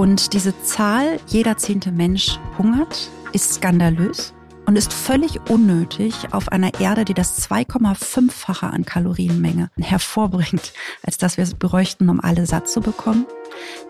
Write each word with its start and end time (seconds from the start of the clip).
Und 0.00 0.32
diese 0.32 0.58
Zahl, 0.62 1.20
jeder 1.26 1.58
zehnte 1.58 1.92
Mensch 1.92 2.40
hungert, 2.56 3.10
ist 3.34 3.56
skandalös 3.56 4.32
und 4.64 4.76
ist 4.76 4.94
völlig 4.94 5.38
unnötig 5.50 6.14
auf 6.30 6.48
einer 6.48 6.80
Erde, 6.80 7.04
die 7.04 7.12
das 7.12 7.46
2,5-fache 7.50 8.66
an 8.66 8.86
Kalorienmenge 8.86 9.68
hervorbringt, 9.76 10.72
als 11.02 11.18
dass 11.18 11.36
wir 11.36 11.44
es 11.44 11.52
bräuchten, 11.52 12.08
um 12.08 12.18
alle 12.18 12.46
satt 12.46 12.66
zu 12.66 12.80
bekommen. 12.80 13.26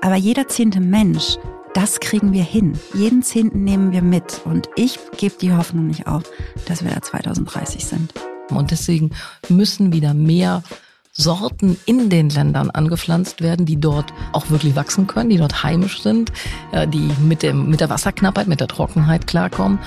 Aber 0.00 0.16
jeder 0.16 0.48
zehnte 0.48 0.80
Mensch, 0.80 1.38
das 1.74 2.00
kriegen 2.00 2.32
wir 2.32 2.42
hin. 2.42 2.72
Jeden 2.92 3.22
Zehnten 3.22 3.62
nehmen 3.62 3.92
wir 3.92 4.02
mit. 4.02 4.40
Und 4.45 4.68
ich 4.74 4.98
gebe 5.16 5.36
die 5.40 5.52
Hoffnung 5.52 5.86
nicht 5.86 6.08
auf, 6.08 6.24
dass 6.66 6.82
wir 6.82 6.90
da 6.90 7.02
2030 7.02 7.86
sind. 7.86 8.14
Und 8.48 8.72
deswegen 8.72 9.11
müssen 9.48 9.92
wieder 9.92 10.12
mehr 10.12 10.64
Sorten 11.12 11.77
in 11.86 12.08
den 12.08 12.30
Ländern 12.30 12.70
angepflanzt 12.70 13.40
werden, 13.40 13.66
die 13.66 13.79
dort 13.79 14.12
auch 14.32 14.50
wirklich 14.50 14.77
wachsen 14.77 15.06
können, 15.06 15.30
die 15.30 15.38
dort 15.38 15.62
heimisch 15.62 16.02
sind, 16.02 16.33
äh, 16.73 16.86
die 16.86 17.10
mit, 17.20 17.42
dem, 17.42 17.69
mit 17.69 17.80
der 17.80 17.91
Wasserknappheit, 17.91 18.46
mit 18.46 18.60
der 18.60 18.69
Trockenheit 18.69 19.27
klarkommen. 19.27 19.78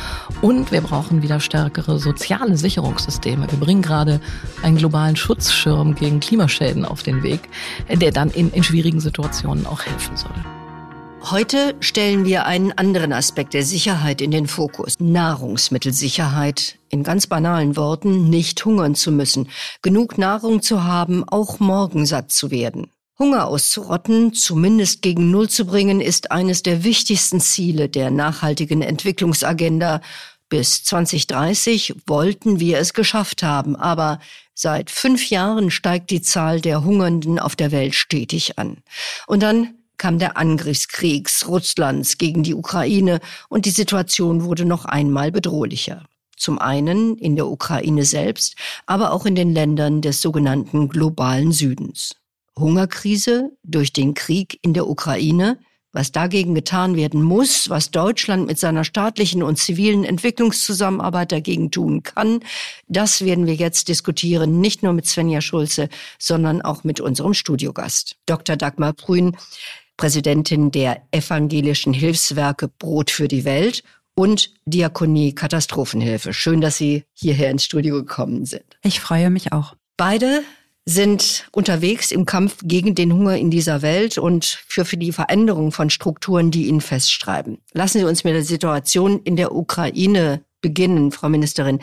Und 0.42 0.72
wir 0.72 0.82
brauchen 0.82 1.22
wieder 1.22 1.40
stärkere 1.40 1.98
soziale 2.00 2.58
Sicherungssysteme. 2.58 3.50
Wir 3.50 3.60
bringen 3.60 3.82
gerade 3.82 4.20
einen 4.64 4.78
globalen 4.78 5.16
Schutzschirm 5.16 5.96
gegen 5.96 6.20
Klimaschäden 6.20 6.86
auf 6.86 7.04
den 7.04 7.24
Weg, 7.24 7.42
der 7.90 8.12
dann 8.12 8.30
in, 8.30 8.52
in 8.52 8.64
schwierigen 8.64 9.00
Situationen 9.00 9.66
auch 9.66 9.84
helfen 9.84 10.18
soll. 10.18 10.63
Heute 11.32 11.76
stellen 11.80 12.26
wir 12.26 12.46
einen 12.46 12.74
anderen 12.74 13.14
Aspekt 13.14 13.54
der 13.54 13.64
Sicherheit 13.64 14.20
in 14.20 14.30
den 14.30 14.46
Fokus. 14.46 15.00
Nahrungsmittelsicherheit. 15.00 16.78
In 16.90 17.04
ganz 17.04 17.28
banalen 17.28 17.78
Worten, 17.78 18.30
nicht 18.30 18.66
hungern 18.66 18.94
zu 18.94 19.10
müssen, 19.10 19.48
genug 19.82 20.18
Nahrung 20.18 20.62
zu 20.62 20.84
haben, 20.84 21.24
auch 21.24 21.62
morgen 21.62 22.06
satt 22.06 22.34
zu 22.34 22.52
werden. 22.52 22.92
Hunger 23.18 23.48
auszurotten, 23.48 24.34
zumindest 24.34 25.02
gegen 25.02 25.32
Null 25.32 25.48
zu 25.48 25.66
bringen, 25.66 26.02
ist 26.02 26.30
eines 26.30 26.62
der 26.62 26.84
wichtigsten 26.84 27.40
Ziele 27.40 27.88
der 27.88 28.12
nachhaltigen 28.12 28.82
Entwicklungsagenda. 28.82 30.02
Bis 30.50 30.84
2030 30.84 31.96
wollten 32.06 32.60
wir 32.60 32.80
es 32.80 32.94
geschafft 32.94 33.44
haben, 33.44 33.78
aber 33.78 34.20
seit 34.54 34.92
fünf 34.92 35.30
Jahren 35.30 35.72
steigt 35.72 36.10
die 36.10 36.22
Zahl 36.22 36.60
der 36.60 36.84
Hungernden 36.84 37.40
auf 37.40 37.56
der 37.56 37.72
Welt 37.72 37.96
stetig 37.96 38.60
an. 38.60 38.80
Und 39.26 39.42
dann 39.42 39.76
kam 39.98 40.20
der 40.20 40.38
Angriffskrieg 40.38 41.30
Russlands 41.48 42.18
gegen 42.18 42.44
die 42.44 42.56
Ukraine 42.56 43.20
und 43.50 43.66
die 43.66 43.72
Situation 43.72 44.44
wurde 44.44 44.66
noch 44.66 44.86
einmal 44.86 45.32
bedrohlicher. 45.32 46.06
Zum 46.36 46.60
einen 46.60 47.18
in 47.18 47.36
der 47.36 47.48
Ukraine 47.48 48.06
selbst, 48.06 48.56
aber 48.86 49.14
auch 49.14 49.26
in 49.26 49.36
den 49.36 49.54
Ländern 49.54 50.02
des 50.02 50.22
sogenannten 50.22 50.90
globalen 50.90 51.52
Südens. 51.52 52.16
Hungerkrise 52.58 53.52
durch 53.64 53.94
den 53.94 54.14
Krieg 54.14 54.60
in 54.62 54.74
der 54.74 54.88
Ukraine, 54.88 55.58
was 55.92 56.12
dagegen 56.12 56.56
getan 56.56 56.96
werden 56.96 57.22
muss, 57.22 57.70
was 57.70 57.92
Deutschland 57.92 58.48
mit 58.48 58.60
seiner 58.60 58.84
staatlichen 58.84 59.44
und 59.44 59.58
zivilen 59.58 60.04
Entwicklungszusammenarbeit 60.04 61.32
dagegen 61.32 61.70
tun 61.70 62.02
kann, 62.02 62.40
das 62.88 63.24
werden 63.24 63.46
wir 63.46 63.56
jetzt 63.56 63.88
diskutieren, 63.88 64.60
nicht 64.60 64.82
nur 64.82 64.94
mit 64.94 65.06
Svenja 65.06 65.40
Schulze, 65.40 65.90
sondern 66.18 66.62
auch 66.62 66.84
mit 66.84 67.00
unserem 67.00 67.36
Studiogast, 67.36 68.18
Dr. 68.26 68.56
Dagmar 68.56 68.94
Brün. 68.94 69.38
Präsidentin 70.04 70.70
der 70.70 71.02
evangelischen 71.12 71.94
Hilfswerke 71.94 72.68
Brot 72.68 73.10
für 73.10 73.30
die 73.30 73.46
Welt 73.46 73.84
und 74.16 74.54
Diakonie 74.66 75.34
Katastrophenhilfe. 75.34 76.34
Schön, 76.34 76.60
dass 76.60 76.76
Sie 76.76 77.06
hierher 77.14 77.50
ins 77.50 77.64
Studio 77.64 77.96
gekommen 77.96 78.46
sind. 78.46 78.66
Ich 78.84 79.00
freue 79.00 79.30
mich 79.30 79.54
auch. 79.54 79.78
Beide 79.96 80.44
sind 80.86 81.48
unterwegs 81.54 82.12
im 82.12 82.26
Kampf 82.26 82.58
gegen 82.66 82.96
den 82.96 83.14
Hunger 83.14 83.38
in 83.38 83.50
dieser 83.50 83.82
Welt 83.82 84.18
und 84.18 84.44
für, 84.68 84.84
für 84.84 84.98
die 84.98 85.14
Veränderung 85.14 85.72
von 85.72 85.90
Strukturen, 85.90 86.52
die 86.52 86.68
ihn 86.68 86.82
festschreiben. 86.82 87.60
Lassen 87.72 88.00
Sie 88.00 88.06
uns 88.06 88.26
mit 88.26 88.34
der 88.34 88.44
Situation 88.44 89.22
in 89.24 89.38
der 89.38 89.56
Ukraine 89.56 90.44
beginnen, 90.60 91.14
Frau 91.14 91.30
Ministerin. 91.30 91.80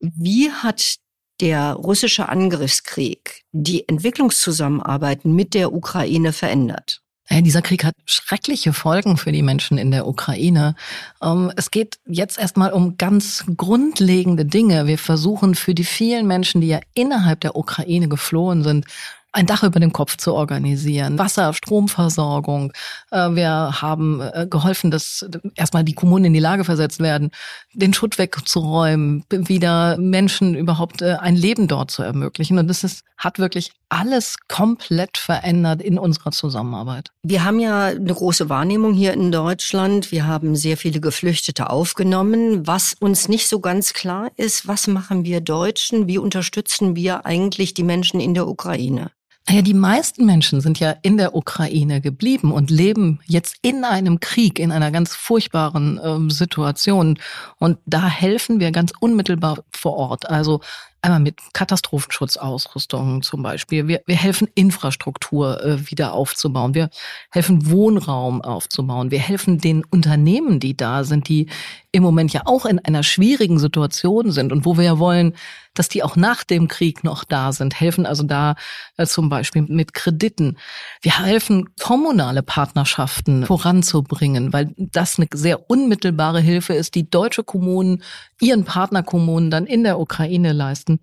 Wie 0.00 0.50
hat 0.50 0.96
der 1.40 1.72
russische 1.72 2.28
Angriffskrieg 2.28 3.44
die 3.52 3.88
Entwicklungszusammenarbeit 3.88 5.24
mit 5.24 5.54
der 5.54 5.72
Ukraine 5.72 6.34
verändert? 6.34 7.00
Ja, 7.30 7.40
dieser 7.40 7.62
Krieg 7.62 7.84
hat 7.84 7.94
schreckliche 8.04 8.74
Folgen 8.74 9.16
für 9.16 9.32
die 9.32 9.42
Menschen 9.42 9.78
in 9.78 9.90
der 9.90 10.06
Ukraine. 10.06 10.74
Ähm, 11.22 11.50
es 11.56 11.70
geht 11.70 11.98
jetzt 12.06 12.38
erstmal 12.38 12.72
um 12.72 12.98
ganz 12.98 13.44
grundlegende 13.56 14.44
Dinge. 14.44 14.86
Wir 14.86 14.98
versuchen 14.98 15.54
für 15.54 15.74
die 15.74 15.84
vielen 15.84 16.26
Menschen, 16.26 16.60
die 16.60 16.68
ja 16.68 16.80
innerhalb 16.92 17.40
der 17.40 17.56
Ukraine 17.56 18.08
geflohen 18.08 18.62
sind, 18.62 18.86
ein 19.34 19.46
Dach 19.46 19.64
über 19.64 19.80
dem 19.80 19.92
Kopf 19.92 20.16
zu 20.16 20.32
organisieren, 20.32 21.18
Wasser, 21.18 21.52
Stromversorgung. 21.52 22.72
Äh, 23.10 23.30
wir 23.30 23.82
haben 23.82 24.20
äh, 24.20 24.46
geholfen, 24.48 24.90
dass 24.90 25.28
erstmal 25.56 25.82
die 25.82 25.94
Kommunen 25.94 26.26
in 26.26 26.32
die 26.32 26.40
Lage 26.40 26.64
versetzt 26.64 27.00
werden, 27.00 27.30
den 27.72 27.92
Schutt 27.92 28.16
wegzuräumen, 28.16 29.24
wieder 29.28 29.98
Menschen 29.98 30.54
überhaupt 30.54 31.02
äh, 31.02 31.16
ein 31.20 31.34
Leben 31.34 31.66
dort 31.66 31.90
zu 31.90 32.02
ermöglichen. 32.02 32.58
Und 32.58 32.68
das 32.68 32.84
ist, 32.84 33.02
hat 33.18 33.40
wirklich 33.40 33.72
alles 33.88 34.36
komplett 34.48 35.18
verändert 35.18 35.82
in 35.82 35.98
unserer 35.98 36.30
Zusammenarbeit. 36.30 37.10
Wir 37.24 37.44
haben 37.44 37.58
ja 37.58 37.86
eine 37.86 38.14
große 38.14 38.48
Wahrnehmung 38.48 38.92
hier 38.92 39.14
in 39.14 39.32
Deutschland. 39.32 40.12
Wir 40.12 40.26
haben 40.28 40.54
sehr 40.54 40.76
viele 40.76 41.00
Geflüchtete 41.00 41.70
aufgenommen. 41.70 42.66
Was 42.66 42.94
uns 43.00 43.28
nicht 43.28 43.48
so 43.48 43.58
ganz 43.58 43.92
klar 43.94 44.30
ist, 44.36 44.68
was 44.68 44.86
machen 44.86 45.24
wir 45.24 45.40
Deutschen? 45.40 46.06
Wie 46.06 46.18
unterstützen 46.18 46.94
wir 46.94 47.26
eigentlich 47.26 47.74
die 47.74 47.84
Menschen 47.84 48.20
in 48.20 48.34
der 48.34 48.46
Ukraine? 48.46 49.10
Naja, 49.46 49.60
die 49.60 49.74
meisten 49.74 50.24
Menschen 50.24 50.62
sind 50.62 50.80
ja 50.80 50.96
in 51.02 51.18
der 51.18 51.34
Ukraine 51.34 52.00
geblieben 52.00 52.50
und 52.50 52.70
leben 52.70 53.20
jetzt 53.26 53.56
in 53.60 53.84
einem 53.84 54.18
Krieg, 54.18 54.58
in 54.58 54.72
einer 54.72 54.90
ganz 54.90 55.14
furchtbaren 55.14 56.00
ähm, 56.02 56.30
Situation. 56.30 57.18
Und 57.58 57.78
da 57.84 58.08
helfen 58.08 58.58
wir 58.58 58.70
ganz 58.70 58.92
unmittelbar 59.00 59.58
vor 59.70 59.96
Ort. 59.96 60.30
Also 60.30 60.60
einmal 61.04 61.20
mit 61.20 61.38
Katastrophenschutzausrüstung 61.52 63.22
zum 63.22 63.42
Beispiel. 63.42 63.86
Wir, 63.86 64.02
wir 64.06 64.16
helfen 64.16 64.48
Infrastruktur 64.54 65.62
äh, 65.62 65.90
wieder 65.90 66.14
aufzubauen. 66.14 66.74
Wir 66.74 66.88
helfen 67.30 67.70
Wohnraum 67.70 68.40
aufzubauen. 68.40 69.10
Wir 69.10 69.18
helfen 69.18 69.58
den 69.58 69.84
Unternehmen, 69.84 70.60
die 70.60 70.76
da 70.76 71.04
sind, 71.04 71.28
die 71.28 71.48
im 71.92 72.02
Moment 72.02 72.32
ja 72.32 72.42
auch 72.46 72.64
in 72.66 72.78
einer 72.80 73.02
schwierigen 73.02 73.58
Situation 73.58 74.32
sind 74.32 74.50
und 74.50 74.64
wo 74.64 74.76
wir 74.76 74.84
ja 74.84 74.98
wollen, 74.98 75.34
dass 75.74 75.88
die 75.88 76.02
auch 76.02 76.16
nach 76.16 76.44
dem 76.44 76.68
Krieg 76.68 77.04
noch 77.04 77.24
da 77.24 77.52
sind, 77.52 77.78
helfen 77.78 78.06
also 78.06 78.22
da 78.22 78.54
äh, 78.96 79.06
zum 79.06 79.28
Beispiel 79.28 79.62
mit 79.62 79.92
Krediten. 79.94 80.56
Wir 81.02 81.24
helfen, 81.24 81.68
kommunale 81.80 82.42
Partnerschaften 82.42 83.44
voranzubringen, 83.44 84.52
weil 84.52 84.72
das 84.76 85.18
eine 85.18 85.28
sehr 85.32 85.68
unmittelbare 85.70 86.40
Hilfe 86.40 86.74
ist, 86.74 86.94
die 86.94 87.08
deutsche 87.08 87.44
Kommunen 87.44 88.02
ihren 88.40 88.64
Partnerkommunen 88.64 89.50
dann 89.50 89.66
in 89.66 89.84
der 89.84 89.98
Ukraine 90.00 90.52
leisten. 90.52 90.93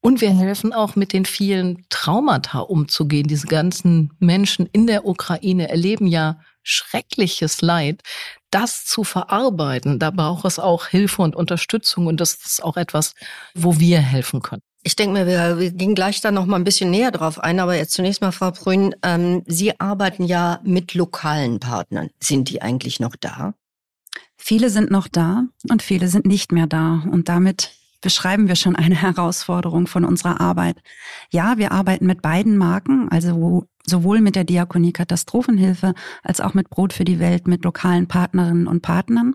Und 0.00 0.20
wir 0.20 0.30
helfen 0.30 0.72
auch 0.72 0.94
mit 0.96 1.12
den 1.12 1.24
vielen 1.24 1.84
Traumata 1.90 2.60
umzugehen. 2.60 3.26
Diese 3.26 3.48
ganzen 3.48 4.12
Menschen 4.20 4.68
in 4.72 4.86
der 4.86 5.06
Ukraine 5.06 5.68
erleben 5.68 6.06
ja 6.06 6.40
schreckliches 6.62 7.62
Leid. 7.62 8.02
Das 8.50 8.84
zu 8.84 9.04
verarbeiten, 9.04 9.98
da 9.98 10.10
braucht 10.10 10.44
es 10.44 10.58
auch 10.58 10.86
Hilfe 10.86 11.22
und 11.22 11.36
Unterstützung 11.36 12.06
und 12.06 12.20
das 12.20 12.34
ist 12.34 12.64
auch 12.64 12.76
etwas, 12.76 13.14
wo 13.54 13.78
wir 13.78 14.00
helfen 14.00 14.40
können. 14.40 14.62
Ich 14.84 14.96
denke 14.96 15.18
mir, 15.18 15.26
wir, 15.26 15.58
wir 15.58 15.70
gehen 15.72 15.94
gleich 15.94 16.20
da 16.20 16.30
noch 16.30 16.46
mal 16.46 16.56
ein 16.56 16.64
bisschen 16.64 16.90
näher 16.90 17.10
drauf 17.10 17.40
ein, 17.40 17.60
aber 17.60 17.76
jetzt 17.76 17.92
zunächst 17.92 18.22
mal, 18.22 18.32
Frau 18.32 18.52
Brün, 18.52 18.94
ähm, 19.02 19.42
Sie 19.46 19.78
arbeiten 19.78 20.24
ja 20.24 20.60
mit 20.62 20.94
lokalen 20.94 21.60
Partnern. 21.60 22.10
Sind 22.22 22.48
die 22.48 22.62
eigentlich 22.62 23.00
noch 23.00 23.16
da? 23.16 23.54
Viele 24.36 24.70
sind 24.70 24.90
noch 24.90 25.08
da 25.08 25.44
und 25.68 25.82
viele 25.82 26.08
sind 26.08 26.24
nicht 26.24 26.52
mehr 26.52 26.66
da. 26.66 27.02
Und 27.10 27.28
damit 27.28 27.72
beschreiben 28.00 28.48
wir 28.48 28.56
schon 28.56 28.76
eine 28.76 28.94
Herausforderung 29.02 29.86
von 29.86 30.04
unserer 30.04 30.40
Arbeit. 30.40 30.80
Ja, 31.30 31.58
wir 31.58 31.72
arbeiten 31.72 32.06
mit 32.06 32.22
beiden 32.22 32.56
Marken, 32.56 33.08
also 33.10 33.66
sowohl 33.86 34.20
mit 34.20 34.36
der 34.36 34.44
Diakonie 34.44 34.92
Katastrophenhilfe 34.92 35.94
als 36.22 36.40
auch 36.40 36.54
mit 36.54 36.70
Brot 36.70 36.92
für 36.92 37.04
die 37.04 37.18
Welt, 37.18 37.48
mit 37.48 37.64
lokalen 37.64 38.06
Partnerinnen 38.06 38.66
und 38.66 38.82
Partnern. 38.82 39.34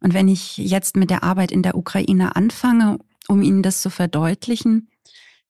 Und 0.00 0.14
wenn 0.14 0.28
ich 0.28 0.56
jetzt 0.58 0.96
mit 0.96 1.10
der 1.10 1.22
Arbeit 1.22 1.50
in 1.50 1.62
der 1.62 1.76
Ukraine 1.76 2.36
anfange, 2.36 2.98
um 3.28 3.40
Ihnen 3.42 3.62
das 3.62 3.80
zu 3.80 3.90
verdeutlichen, 3.90 4.88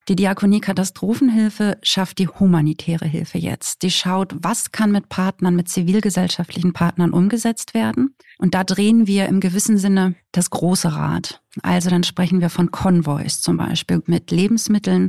die 0.08 0.16
Diakonie 0.16 0.60
Katastrophenhilfe 0.60 1.78
schafft 1.82 2.18
die 2.18 2.28
humanitäre 2.28 3.06
Hilfe 3.06 3.38
jetzt. 3.38 3.82
Die 3.82 3.90
schaut, 3.90 4.34
was 4.38 4.70
kann 4.70 4.92
mit 4.92 5.08
Partnern, 5.08 5.56
mit 5.56 5.68
zivilgesellschaftlichen 5.70 6.74
Partnern 6.74 7.12
umgesetzt 7.12 7.72
werden. 7.72 8.14
Und 8.38 8.54
da 8.54 8.64
drehen 8.64 9.06
wir 9.06 9.26
im 9.28 9.40
gewissen 9.40 9.78
Sinne 9.78 10.14
das 10.32 10.50
große 10.50 10.94
Rad. 10.94 11.40
Also 11.62 11.88
dann 11.88 12.04
sprechen 12.04 12.42
wir 12.42 12.50
von 12.50 12.70
Konvois 12.70 13.40
zum 13.40 13.56
Beispiel 13.56 14.02
mit 14.04 14.30
Lebensmitteln, 14.30 15.08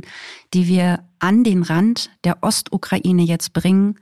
die 0.54 0.66
wir 0.66 1.04
an 1.18 1.44
den 1.44 1.62
Rand 1.62 2.10
der 2.24 2.42
Ostukraine 2.42 3.22
jetzt 3.22 3.52
bringen 3.52 3.98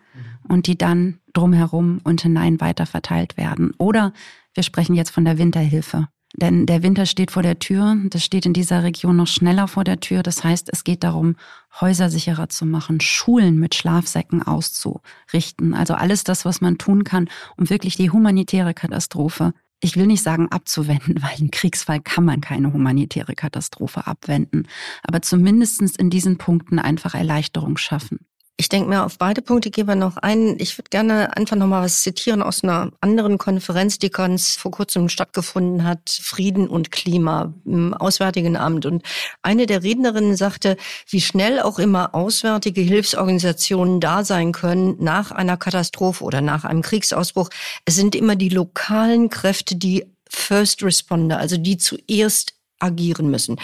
und 0.48 0.68
die 0.68 0.78
dann 0.78 1.18
drumherum 1.32 2.00
und 2.04 2.20
hinein 2.20 2.60
weiter 2.60 2.86
verteilt 2.86 3.36
werden. 3.36 3.72
Oder 3.78 4.12
wir 4.54 4.62
sprechen 4.62 4.94
jetzt 4.94 5.10
von 5.10 5.24
der 5.24 5.38
Winterhilfe 5.38 6.06
Denn 6.36 6.66
der 6.66 6.82
Winter 6.82 7.06
steht 7.06 7.30
vor 7.30 7.42
der 7.42 7.58
Tür. 7.60 7.96
Das 8.06 8.24
steht 8.24 8.44
in 8.44 8.52
dieser 8.52 8.82
Region 8.82 9.16
noch 9.16 9.28
schneller 9.28 9.68
vor 9.68 9.84
der 9.84 10.00
Tür. 10.00 10.22
Das 10.22 10.42
heißt, 10.42 10.68
es 10.72 10.82
geht 10.82 11.04
darum, 11.04 11.36
Häuser 11.80 12.10
sicherer 12.10 12.48
zu 12.48 12.66
machen, 12.66 13.00
Schulen 13.00 13.58
mit 13.58 13.74
Schlafsäcken 13.74 14.42
auszurichten. 14.42 15.74
Also 15.74 15.94
alles 15.94 16.24
das, 16.24 16.44
was 16.44 16.60
man 16.60 16.76
tun 16.78 17.04
kann, 17.04 17.28
um 17.56 17.70
wirklich 17.70 17.96
die 17.96 18.10
humanitäre 18.10 18.74
Katastrophe 18.74 19.52
ich 19.80 19.96
will 19.96 20.06
nicht 20.06 20.22
sagen 20.22 20.48
abzuwenden, 20.50 21.16
weil 21.22 21.38
im 21.40 21.50
Kriegsfall 21.50 22.00
kann 22.00 22.24
man 22.24 22.40
keine 22.40 22.72
humanitäre 22.72 23.34
Katastrophe 23.34 24.06
abwenden, 24.06 24.66
aber 25.02 25.20
zumindestens 25.20 25.96
in 25.96 26.10
diesen 26.10 26.38
Punkten 26.38 26.78
einfach 26.78 27.14
Erleichterung 27.14 27.76
schaffen. 27.76 28.20
Ich 28.56 28.68
denke 28.68 28.88
mir, 28.88 29.04
auf 29.04 29.18
beide 29.18 29.42
Punkte 29.42 29.72
gehen 29.72 29.88
wir 29.88 29.96
noch 29.96 30.16
ein. 30.16 30.56
Ich 30.60 30.78
würde 30.78 30.88
gerne 30.88 31.36
einfach 31.36 31.56
noch 31.56 31.66
mal 31.66 31.82
was 31.82 32.02
zitieren 32.02 32.40
aus 32.40 32.62
einer 32.62 32.92
anderen 33.00 33.36
Konferenz, 33.36 33.98
die 33.98 34.10
ganz 34.10 34.54
vor 34.54 34.70
kurzem 34.70 35.08
stattgefunden 35.08 35.82
hat, 35.82 36.08
Frieden 36.08 36.68
und 36.68 36.92
Klima 36.92 37.52
im 37.64 37.94
Auswärtigen 37.94 38.56
Amt. 38.56 38.86
Und 38.86 39.02
eine 39.42 39.66
der 39.66 39.82
Rednerinnen 39.82 40.36
sagte, 40.36 40.76
wie 41.08 41.20
schnell 41.20 41.58
auch 41.58 41.80
immer 41.80 42.14
auswärtige 42.14 42.80
Hilfsorganisationen 42.80 43.98
da 43.98 44.22
sein 44.22 44.52
können 44.52 44.96
nach 45.00 45.32
einer 45.32 45.56
Katastrophe 45.56 46.22
oder 46.22 46.40
nach 46.40 46.64
einem 46.64 46.82
Kriegsausbruch. 46.82 47.50
Es 47.84 47.96
sind 47.96 48.14
immer 48.14 48.36
die 48.36 48.50
lokalen 48.50 49.30
Kräfte, 49.30 49.74
die 49.74 50.06
First 50.28 50.84
Responder, 50.84 51.38
also 51.38 51.56
die 51.56 51.76
zuerst 51.76 52.54
agieren 52.84 53.30
müssen. 53.30 53.56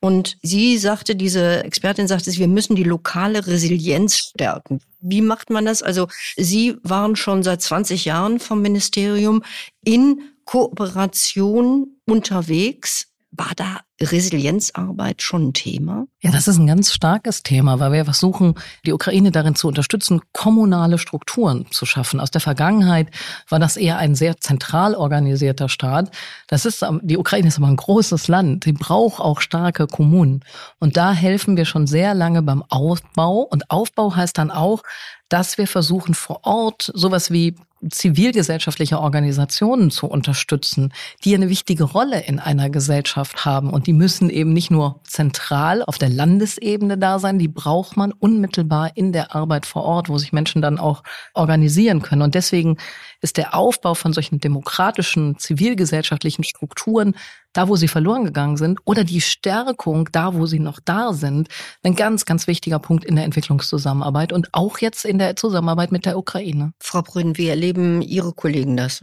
Und 0.00 0.38
sie 0.42 0.78
sagte, 0.78 1.16
diese 1.16 1.64
Expertin 1.64 2.08
sagte, 2.08 2.32
wir 2.32 2.48
müssen 2.48 2.76
die 2.76 2.84
lokale 2.84 3.46
Resilienz 3.46 4.16
stärken. 4.16 4.80
Wie 5.00 5.20
macht 5.20 5.50
man 5.50 5.64
das? 5.64 5.82
Also 5.82 6.08
Sie 6.36 6.76
waren 6.82 7.16
schon 7.16 7.42
seit 7.42 7.62
20 7.62 8.04
Jahren 8.04 8.40
vom 8.40 8.62
Ministerium 8.62 9.42
in 9.84 10.22
Kooperation 10.44 11.98
unterwegs. 12.06 13.08
War 13.30 13.52
da 13.54 13.80
Resilienzarbeit 14.00 15.22
schon 15.22 15.48
ein 15.48 15.52
Thema? 15.52 16.06
Ja, 16.20 16.30
das 16.30 16.46
ist 16.46 16.58
ein 16.58 16.66
ganz 16.66 16.92
starkes 16.92 17.42
Thema, 17.42 17.80
weil 17.80 17.92
wir 17.92 18.04
versuchen, 18.04 18.54
die 18.86 18.92
Ukraine 18.92 19.32
darin 19.32 19.54
zu 19.54 19.66
unterstützen, 19.68 20.20
kommunale 20.32 20.98
Strukturen 20.98 21.66
zu 21.70 21.84
schaffen. 21.84 22.20
Aus 22.20 22.30
der 22.30 22.40
Vergangenheit 22.40 23.08
war 23.48 23.58
das 23.58 23.76
eher 23.76 23.98
ein 23.98 24.14
sehr 24.14 24.38
zentral 24.38 24.94
organisierter 24.94 25.68
Staat. 25.68 26.10
Das 26.46 26.64
ist, 26.64 26.84
die 27.02 27.16
Ukraine 27.16 27.48
ist 27.48 27.58
aber 27.58 27.66
ein 27.66 27.76
großes 27.76 28.28
Land. 28.28 28.64
Sie 28.64 28.72
braucht 28.72 29.20
auch 29.20 29.40
starke 29.40 29.86
Kommunen. 29.86 30.44
Und 30.78 30.96
da 30.96 31.12
helfen 31.12 31.56
wir 31.56 31.64
schon 31.64 31.86
sehr 31.86 32.14
lange 32.14 32.42
beim 32.42 32.62
Aufbau. 32.68 33.40
Und 33.40 33.70
Aufbau 33.70 34.14
heißt 34.14 34.38
dann 34.38 34.50
auch, 34.50 34.82
dass 35.28 35.58
wir 35.58 35.66
versuchen, 35.66 36.14
vor 36.14 36.40
Ort 36.44 36.90
sowas 36.94 37.30
wie 37.30 37.56
zivilgesellschaftliche 37.90 38.98
Organisationen 38.98 39.90
zu 39.90 40.06
unterstützen, 40.06 40.92
die 41.24 41.34
eine 41.34 41.48
wichtige 41.48 41.84
Rolle 41.84 42.20
in 42.20 42.38
einer 42.38 42.70
Gesellschaft 42.70 43.44
haben. 43.44 43.70
Und 43.70 43.86
die 43.88 43.94
müssen 43.94 44.28
eben 44.28 44.52
nicht 44.52 44.70
nur 44.70 45.00
zentral 45.04 45.82
auf 45.82 45.96
der 45.96 46.10
Landesebene 46.10 46.98
da 46.98 47.18
sein, 47.18 47.38
die 47.38 47.48
braucht 47.48 47.96
man 47.96 48.12
unmittelbar 48.12 48.94
in 48.98 49.14
der 49.14 49.34
Arbeit 49.34 49.64
vor 49.64 49.82
Ort, 49.82 50.10
wo 50.10 50.18
sich 50.18 50.30
Menschen 50.30 50.60
dann 50.60 50.78
auch 50.78 51.02
organisieren 51.32 52.02
können. 52.02 52.20
Und 52.20 52.34
deswegen 52.34 52.76
ist 53.22 53.38
der 53.38 53.54
Aufbau 53.54 53.94
von 53.94 54.12
solchen 54.12 54.40
demokratischen, 54.40 55.38
zivilgesellschaftlichen 55.38 56.44
Strukturen, 56.44 57.14
da 57.54 57.68
wo 57.68 57.76
sie 57.76 57.88
verloren 57.88 58.26
gegangen 58.26 58.58
sind, 58.58 58.78
oder 58.84 59.04
die 59.04 59.22
Stärkung, 59.22 60.10
da 60.12 60.34
wo 60.34 60.44
sie 60.44 60.60
noch 60.60 60.80
da 60.84 61.14
sind, 61.14 61.48
ein 61.82 61.94
ganz, 61.94 62.26
ganz 62.26 62.46
wichtiger 62.46 62.80
Punkt 62.80 63.06
in 63.06 63.16
der 63.16 63.24
Entwicklungszusammenarbeit 63.24 64.34
und 64.34 64.50
auch 64.52 64.80
jetzt 64.80 65.06
in 65.06 65.18
der 65.18 65.34
Zusammenarbeit 65.34 65.92
mit 65.92 66.04
der 66.04 66.18
Ukraine. 66.18 66.74
Frau 66.78 67.00
Brünn, 67.00 67.38
wie 67.38 67.48
erleben 67.48 68.02
Ihre 68.02 68.34
Kollegen 68.34 68.76
das? 68.76 69.02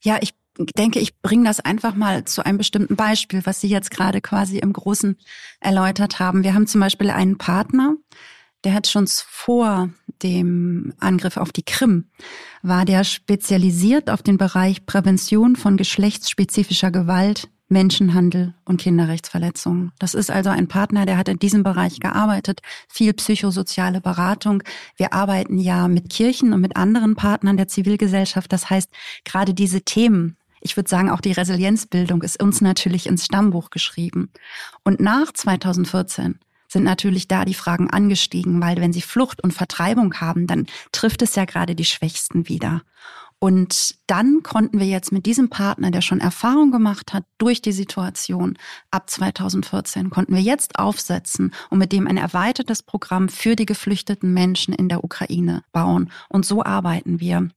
Ja, 0.00 0.16
ich 0.22 0.32
denke, 0.58 0.98
ich 0.98 1.20
bringe 1.20 1.44
das 1.44 1.60
einfach 1.60 1.94
mal 1.94 2.24
zu 2.24 2.44
einem 2.44 2.58
bestimmten 2.58 2.96
Beispiel, 2.96 3.40
was 3.44 3.60
Sie 3.60 3.68
jetzt 3.68 3.90
gerade 3.90 4.20
quasi 4.20 4.58
im 4.58 4.72
Großen 4.72 5.16
erläutert 5.60 6.18
haben. 6.18 6.44
Wir 6.44 6.54
haben 6.54 6.66
zum 6.66 6.80
Beispiel 6.80 7.10
einen 7.10 7.38
Partner, 7.38 7.96
der 8.64 8.74
hat 8.74 8.86
schon 8.86 9.06
vor 9.08 9.90
dem 10.22 10.92
Angriff 11.00 11.36
auf 11.36 11.52
die 11.52 11.64
Krim, 11.64 12.10
war 12.62 12.84
der 12.84 13.04
spezialisiert 13.04 14.08
auf 14.08 14.22
den 14.22 14.38
Bereich 14.38 14.86
Prävention 14.86 15.56
von 15.56 15.76
geschlechtsspezifischer 15.76 16.90
Gewalt, 16.90 17.48
Menschenhandel 17.72 18.54
und 18.64 18.80
Kinderrechtsverletzungen. 18.80 19.92
Das 19.98 20.14
ist 20.14 20.30
also 20.30 20.50
ein 20.50 20.68
Partner, 20.68 21.06
der 21.06 21.16
hat 21.16 21.28
in 21.28 21.38
diesem 21.38 21.62
Bereich 21.62 21.98
gearbeitet, 21.98 22.60
viel 22.88 23.14
psychosoziale 23.14 24.00
Beratung. 24.00 24.62
Wir 24.96 25.12
arbeiten 25.12 25.58
ja 25.58 25.88
mit 25.88 26.10
Kirchen 26.10 26.52
und 26.52 26.60
mit 26.60 26.76
anderen 26.76 27.16
Partnern 27.16 27.56
der 27.56 27.68
Zivilgesellschaft. 27.68 28.52
Das 28.52 28.70
heißt, 28.70 28.90
gerade 29.24 29.54
diese 29.54 29.80
Themen, 29.80 30.36
ich 30.62 30.76
würde 30.76 30.88
sagen, 30.88 31.10
auch 31.10 31.20
die 31.20 31.32
Resilienzbildung 31.32 32.22
ist 32.22 32.42
uns 32.42 32.60
natürlich 32.60 33.06
ins 33.06 33.24
Stammbuch 33.24 33.70
geschrieben. 33.70 34.30
Und 34.84 35.00
nach 35.00 35.32
2014 35.32 36.38
sind 36.68 36.84
natürlich 36.84 37.28
da 37.28 37.44
die 37.44 37.54
Fragen 37.54 37.90
angestiegen, 37.90 38.60
weil 38.62 38.76
wenn 38.76 38.92
sie 38.92 39.02
Flucht 39.02 39.42
und 39.42 39.52
Vertreibung 39.52 40.14
haben, 40.20 40.46
dann 40.46 40.66
trifft 40.90 41.22
es 41.22 41.34
ja 41.34 41.44
gerade 41.44 41.74
die 41.74 41.84
Schwächsten 41.84 42.48
wieder. 42.48 42.82
Und 43.42 43.96
dann 44.06 44.44
konnten 44.44 44.78
wir 44.78 44.86
jetzt 44.86 45.10
mit 45.10 45.26
diesem 45.26 45.50
Partner, 45.50 45.90
der 45.90 46.00
schon 46.00 46.20
Erfahrung 46.20 46.70
gemacht 46.70 47.12
hat 47.12 47.24
durch 47.38 47.60
die 47.60 47.72
Situation 47.72 48.56
ab 48.92 49.10
2014, 49.10 50.10
konnten 50.10 50.32
wir 50.32 50.40
jetzt 50.40 50.78
aufsetzen 50.78 51.52
und 51.68 51.78
mit 51.78 51.90
dem 51.90 52.06
ein 52.06 52.18
erweitertes 52.18 52.84
Programm 52.84 53.28
für 53.28 53.56
die 53.56 53.66
geflüchteten 53.66 54.32
Menschen 54.32 54.72
in 54.72 54.88
der 54.88 55.02
Ukraine 55.02 55.64
bauen. 55.72 56.12
Und 56.28 56.46
so 56.46 56.64
arbeiten 56.64 57.18
wir. 57.18 57.48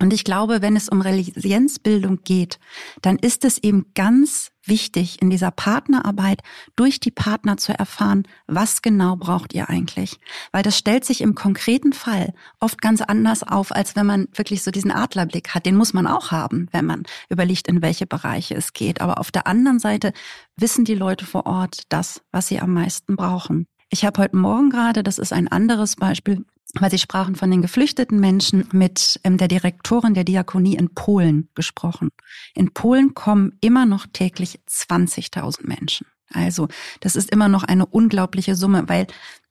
Und 0.00 0.12
ich 0.12 0.24
glaube, 0.24 0.62
wenn 0.62 0.76
es 0.76 0.88
um 0.88 1.00
Resilienzbildung 1.00 2.20
geht, 2.24 2.58
dann 3.02 3.16
ist 3.16 3.44
es 3.44 3.58
eben 3.58 3.86
ganz 3.94 4.50
wichtig, 4.64 5.20
in 5.20 5.30
dieser 5.30 5.50
Partnerarbeit 5.50 6.42
durch 6.76 7.00
die 7.00 7.10
Partner 7.10 7.56
zu 7.56 7.76
erfahren, 7.76 8.24
was 8.46 8.82
genau 8.82 9.16
braucht 9.16 9.54
ihr 9.54 9.68
eigentlich? 9.68 10.20
Weil 10.52 10.62
das 10.62 10.76
stellt 10.76 11.04
sich 11.04 11.20
im 11.20 11.34
konkreten 11.34 11.92
Fall 11.92 12.34
oft 12.60 12.80
ganz 12.80 13.00
anders 13.00 13.42
auf, 13.42 13.72
als 13.72 13.96
wenn 13.96 14.06
man 14.06 14.28
wirklich 14.34 14.62
so 14.62 14.70
diesen 14.70 14.92
Adlerblick 14.92 15.54
hat. 15.54 15.66
Den 15.66 15.76
muss 15.76 15.94
man 15.94 16.06
auch 16.06 16.30
haben, 16.30 16.68
wenn 16.72 16.84
man 16.84 17.04
überlegt, 17.28 17.68
in 17.68 17.82
welche 17.82 18.06
Bereiche 18.06 18.54
es 18.54 18.72
geht. 18.72 19.00
Aber 19.00 19.18
auf 19.18 19.30
der 19.30 19.46
anderen 19.46 19.78
Seite 19.78 20.12
wissen 20.56 20.84
die 20.84 20.94
Leute 20.94 21.24
vor 21.24 21.46
Ort 21.46 21.82
das, 21.88 22.20
was 22.30 22.48
sie 22.48 22.60
am 22.60 22.74
meisten 22.74 23.16
brauchen. 23.16 23.66
Ich 23.90 24.04
habe 24.04 24.22
heute 24.22 24.36
Morgen 24.36 24.68
gerade, 24.68 25.02
das 25.02 25.18
ist 25.18 25.32
ein 25.32 25.48
anderes 25.48 25.96
Beispiel, 25.96 26.44
weil 26.74 26.90
Sie 26.90 26.98
sprachen 26.98 27.34
von 27.34 27.50
den 27.50 27.62
geflüchteten 27.62 28.20
Menschen 28.20 28.68
mit 28.72 29.20
ähm, 29.24 29.38
der 29.38 29.48
Direktorin 29.48 30.14
der 30.14 30.24
Diakonie 30.24 30.76
in 30.76 30.94
Polen 30.94 31.48
gesprochen. 31.54 32.10
In 32.54 32.72
Polen 32.72 33.14
kommen 33.14 33.56
immer 33.60 33.86
noch 33.86 34.06
täglich 34.12 34.60
20.000 34.68 35.66
Menschen. 35.66 36.06
Also 36.30 36.68
das 37.00 37.16
ist 37.16 37.30
immer 37.30 37.48
noch 37.48 37.64
eine 37.64 37.86
unglaubliche 37.86 38.54
Summe, 38.54 38.84
weil 38.86 39.06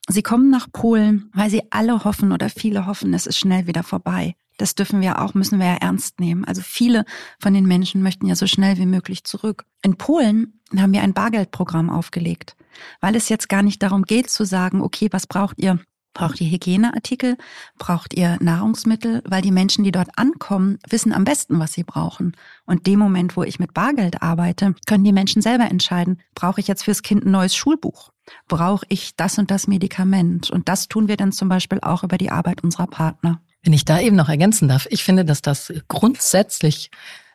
sie 0.07 0.21
kommen 0.21 0.51
nach 0.51 0.71
Polen, 0.71 1.31
weil 1.33 1.49
sie 1.49 1.63
alle 1.71 2.03
hoffen 2.03 2.31
oder 2.31 2.49
viele 2.49 2.85
hoffen, 2.85 3.13
es 3.13 3.25
ist 3.25 3.39
schnell 3.39 3.65
wieder 3.67 3.83
vorbei. 3.83 4.35
Das 4.57 4.73
dürfen 4.73 5.01
wir 5.01 5.21
auch, 5.21 5.33
müssen 5.33 5.59
wir 5.59 5.67
ja 5.67 5.75
ernst 5.75 6.19
nehmen. 6.19 6.43
Also 6.43 6.61
viele 6.63 7.05
von 7.39 7.53
den 7.53 7.65
Menschen 7.65 8.01
möchten 8.01 8.25
ja 8.25 8.35
so 8.35 8.47
schnell 8.47 8.77
wie 8.77 8.87
möglich 8.87 9.23
zurück. 9.23 9.65
In 9.83 9.97
Polen 9.97 10.59
haben 10.75 10.93
wir 10.93 11.01
ein 11.01 11.13
Bargeldprogramm 11.13 11.89
aufgelegt, 11.89 12.55
weil 12.99 13.15
es 13.15 13.29
jetzt 13.29 13.49
gar 13.49 13.61
nicht 13.61 13.81
darum 13.83 14.03
geht 14.03 14.29
zu 14.29 14.45
sagen, 14.45 14.81
okay, 14.81 15.09
was 15.11 15.27
braucht 15.27 15.59
ihr 15.59 15.79
Braucht 16.17 16.41
ihr 16.41 16.49
Hygieneartikel? 16.49 17.37
Braucht 17.77 18.15
ihr 18.15 18.37
Nahrungsmittel? 18.41 19.21
Weil 19.23 19.43
die 19.43 19.51
Menschen, 19.51 19.83
die 19.83 19.91
dort 19.91 20.09
ankommen, 20.15 20.79
wissen 20.89 21.13
am 21.13 21.25
besten, 21.25 21.59
was 21.59 21.73
sie 21.73 21.83
brauchen. 21.83 22.35
Und 22.65 22.87
dem 22.87 22.97
Moment, 22.97 23.37
wo 23.37 23.43
ich 23.43 23.59
mit 23.59 23.75
Bargeld 23.75 24.23
arbeite, 24.23 24.73
können 24.87 25.03
die 25.03 25.13
Menschen 25.13 25.43
selber 25.43 25.65
entscheiden, 25.65 26.19
brauche 26.33 26.59
ich 26.59 26.67
jetzt 26.67 26.85
fürs 26.85 27.03
Kind 27.03 27.23
ein 27.23 27.29
neues 27.29 27.55
Schulbuch? 27.55 28.09
Brauche 28.47 28.83
ich 28.89 29.15
das 29.15 29.37
und 29.37 29.51
das 29.51 29.67
Medikament? 29.67 30.49
Und 30.49 30.67
das 30.69 30.87
tun 30.87 31.07
wir 31.07 31.17
dann 31.17 31.31
zum 31.31 31.49
Beispiel 31.49 31.77
auch 31.83 32.03
über 32.03 32.17
die 32.17 32.31
Arbeit 32.31 32.63
unserer 32.63 32.87
Partner. 32.87 33.39
Wenn 33.61 33.73
ich 33.73 33.85
da 33.85 33.99
eben 33.99 34.15
noch 34.15 34.29
ergänzen 34.29 34.67
darf, 34.67 34.87
ich 34.89 35.03
finde, 35.03 35.23
dass 35.23 35.43
das 35.43 35.71
grundsätzlich 35.87 36.89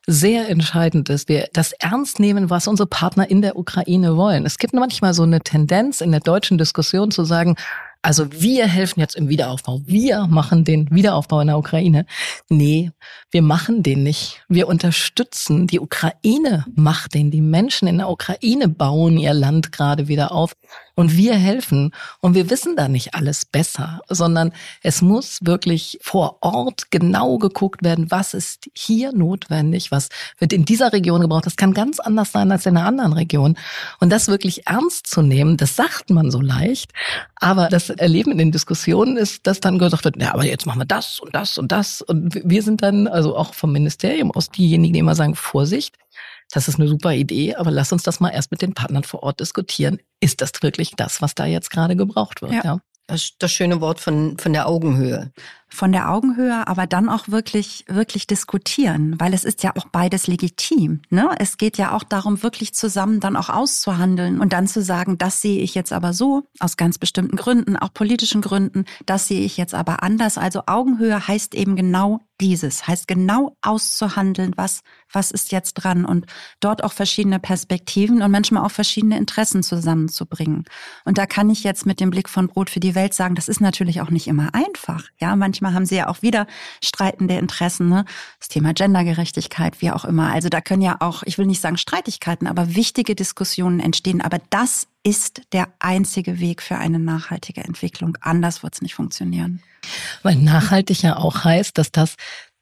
sehr 0.08 0.48
entscheidend 0.48 1.08
ist, 1.08 1.28
wir 1.28 1.48
das 1.52 1.70
ernst 1.70 2.18
nehmen, 2.18 2.50
was 2.50 2.66
unsere 2.66 2.88
Partner 2.88 3.30
in 3.30 3.42
der 3.42 3.56
Ukraine 3.56 4.16
wollen. 4.16 4.44
Es 4.44 4.58
gibt 4.58 4.74
manchmal 4.74 5.14
so 5.14 5.22
eine 5.22 5.40
Tendenz 5.40 6.00
in 6.00 6.10
der 6.10 6.18
deutschen 6.18 6.58
Diskussion 6.58 7.12
zu 7.12 7.24
sagen, 7.24 7.54
also 8.02 8.26
wir 8.32 8.66
helfen 8.66 8.98
jetzt 8.98 9.14
im 9.14 9.28
Wiederaufbau. 9.28 9.80
Wir 9.84 10.26
machen 10.26 10.64
den 10.64 10.90
Wiederaufbau 10.90 11.40
in 11.40 11.46
der 11.46 11.58
Ukraine. 11.58 12.04
Nee, 12.48 12.90
wir 13.30 13.42
machen 13.42 13.84
den 13.84 14.02
nicht. 14.02 14.42
Wir 14.48 14.66
unterstützen. 14.66 15.68
Die 15.68 15.78
Ukraine 15.78 16.66
macht 16.74 17.14
den. 17.14 17.30
Die 17.30 17.40
Menschen 17.40 17.86
in 17.86 17.98
der 17.98 18.10
Ukraine 18.10 18.66
bauen 18.68 19.16
ihr 19.18 19.32
Land 19.32 19.70
gerade 19.70 20.08
wieder 20.08 20.32
auf. 20.32 20.54
Und 20.94 21.16
wir 21.16 21.34
helfen. 21.34 21.92
Und 22.20 22.34
wir 22.34 22.50
wissen 22.50 22.76
da 22.76 22.88
nicht 22.88 23.14
alles 23.14 23.44
besser, 23.44 24.00
sondern 24.08 24.52
es 24.82 25.00
muss 25.02 25.38
wirklich 25.42 25.98
vor 26.02 26.38
Ort 26.40 26.90
genau 26.90 27.38
geguckt 27.38 27.82
werden, 27.82 28.10
was 28.10 28.34
ist 28.34 28.70
hier 28.74 29.12
notwendig, 29.12 29.90
was 29.90 30.08
wird 30.38 30.52
in 30.52 30.64
dieser 30.64 30.92
Region 30.92 31.20
gebraucht. 31.20 31.46
Das 31.46 31.56
kann 31.56 31.74
ganz 31.74 31.98
anders 32.00 32.32
sein 32.32 32.52
als 32.52 32.66
in 32.66 32.76
einer 32.76 32.86
anderen 32.86 33.12
Region. 33.12 33.56
Und 34.00 34.10
das 34.10 34.28
wirklich 34.28 34.66
ernst 34.66 35.06
zu 35.06 35.22
nehmen, 35.22 35.56
das 35.56 35.76
sagt 35.76 36.10
man 36.10 36.30
so 36.30 36.40
leicht. 36.40 36.92
Aber 37.36 37.68
das 37.68 37.90
Erleben 37.90 38.32
in 38.32 38.38
den 38.38 38.52
Diskussionen 38.52 39.16
ist, 39.16 39.46
dass 39.46 39.60
dann 39.60 39.78
gesagt 39.78 40.04
wird, 40.04 40.20
ja, 40.20 40.32
aber 40.34 40.44
jetzt 40.44 40.66
machen 40.66 40.80
wir 40.80 40.86
das 40.86 41.20
und 41.20 41.34
das 41.34 41.58
und 41.58 41.72
das. 41.72 42.02
Und 42.02 42.40
wir 42.44 42.62
sind 42.62 42.82
dann, 42.82 43.08
also 43.08 43.36
auch 43.36 43.54
vom 43.54 43.72
Ministerium 43.72 44.30
aus 44.30 44.50
diejenigen, 44.50 44.92
die 44.94 45.00
immer 45.00 45.14
sagen, 45.14 45.34
Vorsicht, 45.34 45.96
das 46.52 46.68
ist 46.68 46.78
eine 46.78 46.86
super 46.86 47.12
Idee, 47.12 47.54
aber 47.54 47.70
lass 47.70 47.92
uns 47.92 48.02
das 48.02 48.20
mal 48.20 48.28
erst 48.28 48.50
mit 48.50 48.62
den 48.62 48.74
Partnern 48.74 49.04
vor 49.04 49.22
Ort 49.22 49.40
diskutieren. 49.40 49.98
Ist 50.20 50.42
das 50.42 50.52
wirklich 50.60 50.92
das, 50.96 51.22
was 51.22 51.34
da 51.34 51.46
jetzt 51.46 51.70
gerade 51.70 51.96
gebraucht 51.96 52.42
wird? 52.42 52.52
Ja. 52.52 52.62
ja. 52.62 52.78
Das, 53.06 53.32
das 53.38 53.50
schöne 53.50 53.80
Wort 53.80 54.00
von, 54.00 54.38
von 54.38 54.52
der 54.52 54.68
Augenhöhe 54.68 55.32
von 55.72 55.92
der 55.92 56.10
Augenhöhe, 56.10 56.66
aber 56.66 56.86
dann 56.86 57.08
auch 57.08 57.28
wirklich, 57.28 57.84
wirklich 57.88 58.26
diskutieren, 58.26 59.18
weil 59.18 59.34
es 59.34 59.44
ist 59.44 59.62
ja 59.62 59.72
auch 59.76 59.86
beides 59.86 60.26
legitim. 60.26 61.00
Ne? 61.10 61.30
Es 61.38 61.56
geht 61.56 61.78
ja 61.78 61.92
auch 61.92 62.04
darum, 62.04 62.42
wirklich 62.42 62.74
zusammen 62.74 63.20
dann 63.20 63.36
auch 63.36 63.48
auszuhandeln 63.48 64.40
und 64.40 64.52
dann 64.52 64.66
zu 64.66 64.82
sagen, 64.82 65.18
das 65.18 65.40
sehe 65.40 65.60
ich 65.60 65.74
jetzt 65.74 65.92
aber 65.92 66.12
so, 66.12 66.42
aus 66.60 66.76
ganz 66.76 66.98
bestimmten 66.98 67.36
Gründen, 67.36 67.76
auch 67.76 67.92
politischen 67.94 68.42
Gründen, 68.42 68.84
das 69.06 69.28
sehe 69.28 69.40
ich 69.40 69.56
jetzt 69.56 69.74
aber 69.74 70.02
anders. 70.02 70.38
Also 70.38 70.62
Augenhöhe 70.66 71.26
heißt 71.26 71.54
eben 71.54 71.76
genau 71.76 72.20
dieses, 72.42 72.88
heißt 72.88 73.06
genau 73.06 73.56
auszuhandeln, 73.62 74.52
was, 74.56 74.82
was 75.10 75.30
ist 75.30 75.52
jetzt 75.52 75.74
dran 75.74 76.04
und 76.04 76.26
dort 76.58 76.82
auch 76.82 76.92
verschiedene 76.92 77.38
Perspektiven 77.38 78.20
und 78.20 78.30
manchmal 78.32 78.64
auch 78.64 78.70
verschiedene 78.72 79.16
Interessen 79.16 79.62
zusammenzubringen. 79.62 80.64
Und 81.04 81.18
da 81.18 81.26
kann 81.26 81.50
ich 81.50 81.62
jetzt 81.62 81.86
mit 81.86 82.00
dem 82.00 82.10
Blick 82.10 82.28
von 82.28 82.48
Brot 82.48 82.68
für 82.68 82.80
die 82.80 82.96
Welt 82.96 83.14
sagen, 83.14 83.36
das 83.36 83.48
ist 83.48 83.60
natürlich 83.60 84.00
auch 84.00 84.10
nicht 84.10 84.26
immer 84.26 84.54
einfach. 84.54 85.04
Ja, 85.20 85.36
manchmal 85.36 85.61
manchmal 85.62 85.74
haben 85.74 85.86
sie 85.86 85.96
ja 85.96 86.08
auch 86.08 86.22
wieder 86.22 86.46
streitende 86.82 87.36
Interessen, 87.36 87.88
ne? 87.88 88.04
Das 88.38 88.48
Thema 88.48 88.74
Gendergerechtigkeit, 88.74 89.80
wie 89.80 89.90
auch 89.90 90.04
immer. 90.04 90.32
Also 90.32 90.48
da 90.48 90.60
können 90.60 90.82
ja 90.82 90.96
auch, 91.00 91.22
ich 91.24 91.38
will 91.38 91.46
nicht 91.46 91.60
sagen 91.60 91.78
Streitigkeiten, 91.78 92.46
aber 92.46 92.74
wichtige 92.74 93.14
Diskussionen 93.14 93.80
entstehen. 93.80 94.20
Aber 94.20 94.38
das 94.50 94.86
ist 95.02 95.42
der 95.52 95.68
einzige 95.78 96.38
Weg 96.38 96.62
für 96.62 96.76
eine 96.76 96.98
nachhaltige 96.98 97.62
Entwicklung. 97.62 98.18
Anders 98.20 98.62
wird 98.62 98.74
es 98.74 98.82
nicht 98.82 98.94
funktionieren. 98.94 99.62
Weil 100.22 100.36
nachhaltig 100.36 101.02
ja 101.02 101.16
auch 101.16 101.44
heißt, 101.44 101.76
dass 101.78 101.90
das 101.90 102.14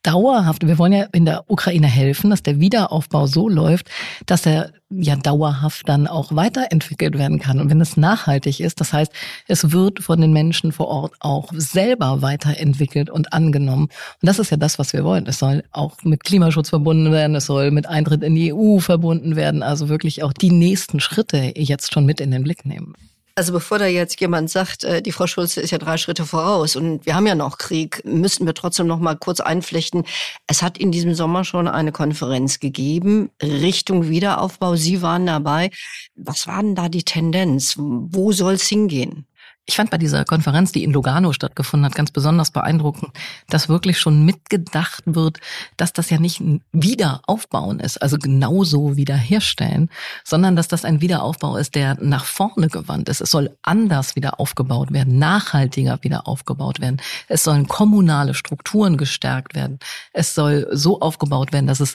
dauerhaft, 0.02 0.66
wir 0.66 0.78
wollen 0.78 0.92
ja 0.92 1.06
in 1.12 1.24
der 1.24 1.44
Ukraine 1.48 1.86
helfen, 1.86 2.30
dass 2.30 2.42
der 2.42 2.60
Wiederaufbau 2.60 3.26
so 3.26 3.48
läuft, 3.48 3.88
dass 4.26 4.46
er 4.46 4.72
ja 4.88 5.14
dauerhaft 5.14 5.88
dann 5.88 6.06
auch 6.06 6.34
weiterentwickelt 6.34 7.16
werden 7.16 7.38
kann. 7.38 7.60
Und 7.60 7.70
wenn 7.70 7.80
es 7.80 7.96
nachhaltig 7.96 8.60
ist, 8.60 8.80
das 8.80 8.92
heißt, 8.92 9.12
es 9.46 9.72
wird 9.72 10.02
von 10.02 10.20
den 10.20 10.32
Menschen 10.32 10.72
vor 10.72 10.88
Ort 10.88 11.14
auch 11.20 11.52
selber 11.52 12.22
weiterentwickelt 12.22 13.10
und 13.10 13.32
angenommen. 13.32 13.84
Und 13.84 14.26
das 14.26 14.38
ist 14.38 14.50
ja 14.50 14.56
das, 14.56 14.78
was 14.78 14.92
wir 14.92 15.04
wollen. 15.04 15.26
Es 15.26 15.38
soll 15.38 15.64
auch 15.70 16.02
mit 16.02 16.24
Klimaschutz 16.24 16.70
verbunden 16.70 17.12
werden, 17.12 17.36
es 17.36 17.46
soll 17.46 17.70
mit 17.70 17.86
Eintritt 17.86 18.22
in 18.22 18.34
die 18.34 18.52
EU 18.52 18.78
verbunden 18.78 19.36
werden, 19.36 19.62
also 19.62 19.88
wirklich 19.88 20.22
auch 20.22 20.32
die 20.32 20.50
nächsten 20.50 21.00
Schritte 21.00 21.52
jetzt 21.56 21.92
schon 21.92 22.06
mit 22.06 22.20
in 22.20 22.30
den 22.30 22.42
Blick 22.42 22.64
nehmen. 22.64 22.94
Also 23.40 23.54
bevor 23.54 23.78
da 23.78 23.86
jetzt 23.86 24.20
jemand 24.20 24.50
sagt, 24.50 24.84
äh, 24.84 25.00
die 25.00 25.12
Frau 25.12 25.26
Schulze 25.26 25.62
ist 25.62 25.70
ja 25.70 25.78
drei 25.78 25.96
Schritte 25.96 26.26
voraus 26.26 26.76
und 26.76 27.06
wir 27.06 27.14
haben 27.14 27.26
ja 27.26 27.34
noch 27.34 27.56
Krieg, 27.56 28.04
müssten 28.04 28.44
wir 28.44 28.52
trotzdem 28.52 28.86
noch 28.86 28.98
mal 28.98 29.16
kurz 29.16 29.40
einflechten. 29.40 30.04
Es 30.46 30.60
hat 30.60 30.76
in 30.76 30.92
diesem 30.92 31.14
Sommer 31.14 31.42
schon 31.44 31.66
eine 31.66 31.90
Konferenz 31.90 32.60
gegeben 32.60 33.30
Richtung 33.42 34.10
Wiederaufbau. 34.10 34.76
Sie 34.76 35.00
waren 35.00 35.24
dabei. 35.24 35.70
Was 36.16 36.46
war 36.48 36.60
denn 36.60 36.74
da 36.74 36.90
die 36.90 37.02
Tendenz? 37.02 37.76
Wo 37.78 38.32
soll 38.32 38.52
es 38.52 38.68
hingehen? 38.68 39.24
Ich 39.70 39.76
fand 39.76 39.90
bei 39.90 39.98
dieser 39.98 40.24
Konferenz, 40.24 40.72
die 40.72 40.82
in 40.82 40.92
Lugano 40.92 41.32
stattgefunden 41.32 41.86
hat, 41.86 41.94
ganz 41.94 42.10
besonders 42.10 42.50
beeindruckend, 42.50 43.12
dass 43.48 43.68
wirklich 43.68 44.00
schon 44.00 44.24
mitgedacht 44.24 45.04
wird, 45.06 45.38
dass 45.76 45.92
das 45.92 46.10
ja 46.10 46.18
nicht 46.18 46.40
ein 46.40 46.60
Wiederaufbauen 46.72 47.78
ist, 47.78 48.02
also 48.02 48.18
genauso 48.18 48.96
wiederherstellen, 48.96 49.88
sondern 50.24 50.56
dass 50.56 50.66
das 50.66 50.84
ein 50.84 51.00
Wiederaufbau 51.00 51.56
ist, 51.56 51.76
der 51.76 51.96
nach 52.00 52.24
vorne 52.24 52.66
gewandt 52.66 53.08
ist. 53.08 53.20
Es 53.20 53.30
soll 53.30 53.56
anders 53.62 54.16
wieder 54.16 54.40
aufgebaut 54.40 54.92
werden, 54.92 55.20
nachhaltiger 55.20 56.00
wieder 56.02 56.26
aufgebaut 56.26 56.80
werden. 56.80 57.00
Es 57.28 57.44
sollen 57.44 57.68
kommunale 57.68 58.34
Strukturen 58.34 58.96
gestärkt 58.96 59.54
werden. 59.54 59.78
Es 60.12 60.34
soll 60.34 60.66
so 60.72 61.00
aufgebaut 61.00 61.52
werden, 61.52 61.68
dass 61.68 61.78
es 61.78 61.94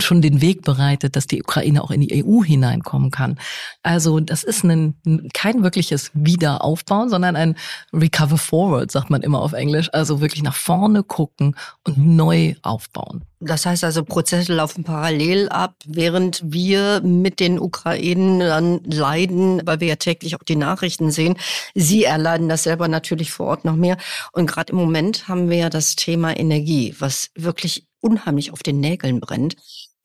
schon 0.00 0.22
den 0.22 0.40
Weg 0.40 0.62
bereitet, 0.62 1.16
dass 1.16 1.26
die 1.26 1.42
Ukraine 1.42 1.82
auch 1.82 1.90
in 1.90 2.00
die 2.00 2.24
EU 2.24 2.42
hineinkommen 2.42 3.10
kann. 3.10 3.38
Also 3.82 4.20
das 4.20 4.42
ist 4.42 4.64
ein, 4.64 4.94
kein 5.32 5.62
wirkliches 5.62 6.10
Wiederaufbauen, 6.14 7.08
sondern 7.08 7.36
ein 7.36 7.56
Recover 7.92 8.38
Forward, 8.38 8.90
sagt 8.90 9.10
man 9.10 9.22
immer 9.22 9.40
auf 9.40 9.52
Englisch. 9.52 9.90
Also 9.92 10.20
wirklich 10.20 10.42
nach 10.42 10.56
vorne 10.56 11.02
gucken 11.02 11.56
und 11.84 11.98
neu 11.98 12.54
aufbauen. 12.62 13.24
Das 13.40 13.66
heißt 13.66 13.84
also, 13.84 14.04
Prozesse 14.04 14.54
laufen 14.54 14.84
parallel 14.84 15.50
ab, 15.50 15.74
während 15.84 16.40
wir 16.44 17.02
mit 17.02 17.40
den 17.40 17.58
Ukrainern 17.58 18.80
leiden, 18.84 19.60
weil 19.66 19.80
wir 19.80 19.88
ja 19.88 19.96
täglich 19.96 20.34
auch 20.36 20.42
die 20.42 20.56
Nachrichten 20.56 21.10
sehen. 21.10 21.36
Sie 21.74 22.04
erleiden 22.04 22.48
das 22.48 22.62
selber 22.62 22.88
natürlich 22.88 23.32
vor 23.32 23.46
Ort 23.46 23.66
noch 23.66 23.76
mehr. 23.76 23.98
Und 24.32 24.46
gerade 24.46 24.72
im 24.72 24.78
Moment 24.78 25.28
haben 25.28 25.50
wir 25.50 25.58
ja 25.58 25.70
das 25.70 25.94
Thema 25.94 26.34
Energie, 26.34 26.94
was 26.98 27.30
wirklich 27.34 27.86
unheimlich 28.00 28.52
auf 28.52 28.62
den 28.62 28.80
Nägeln 28.80 29.20
brennt. 29.20 29.56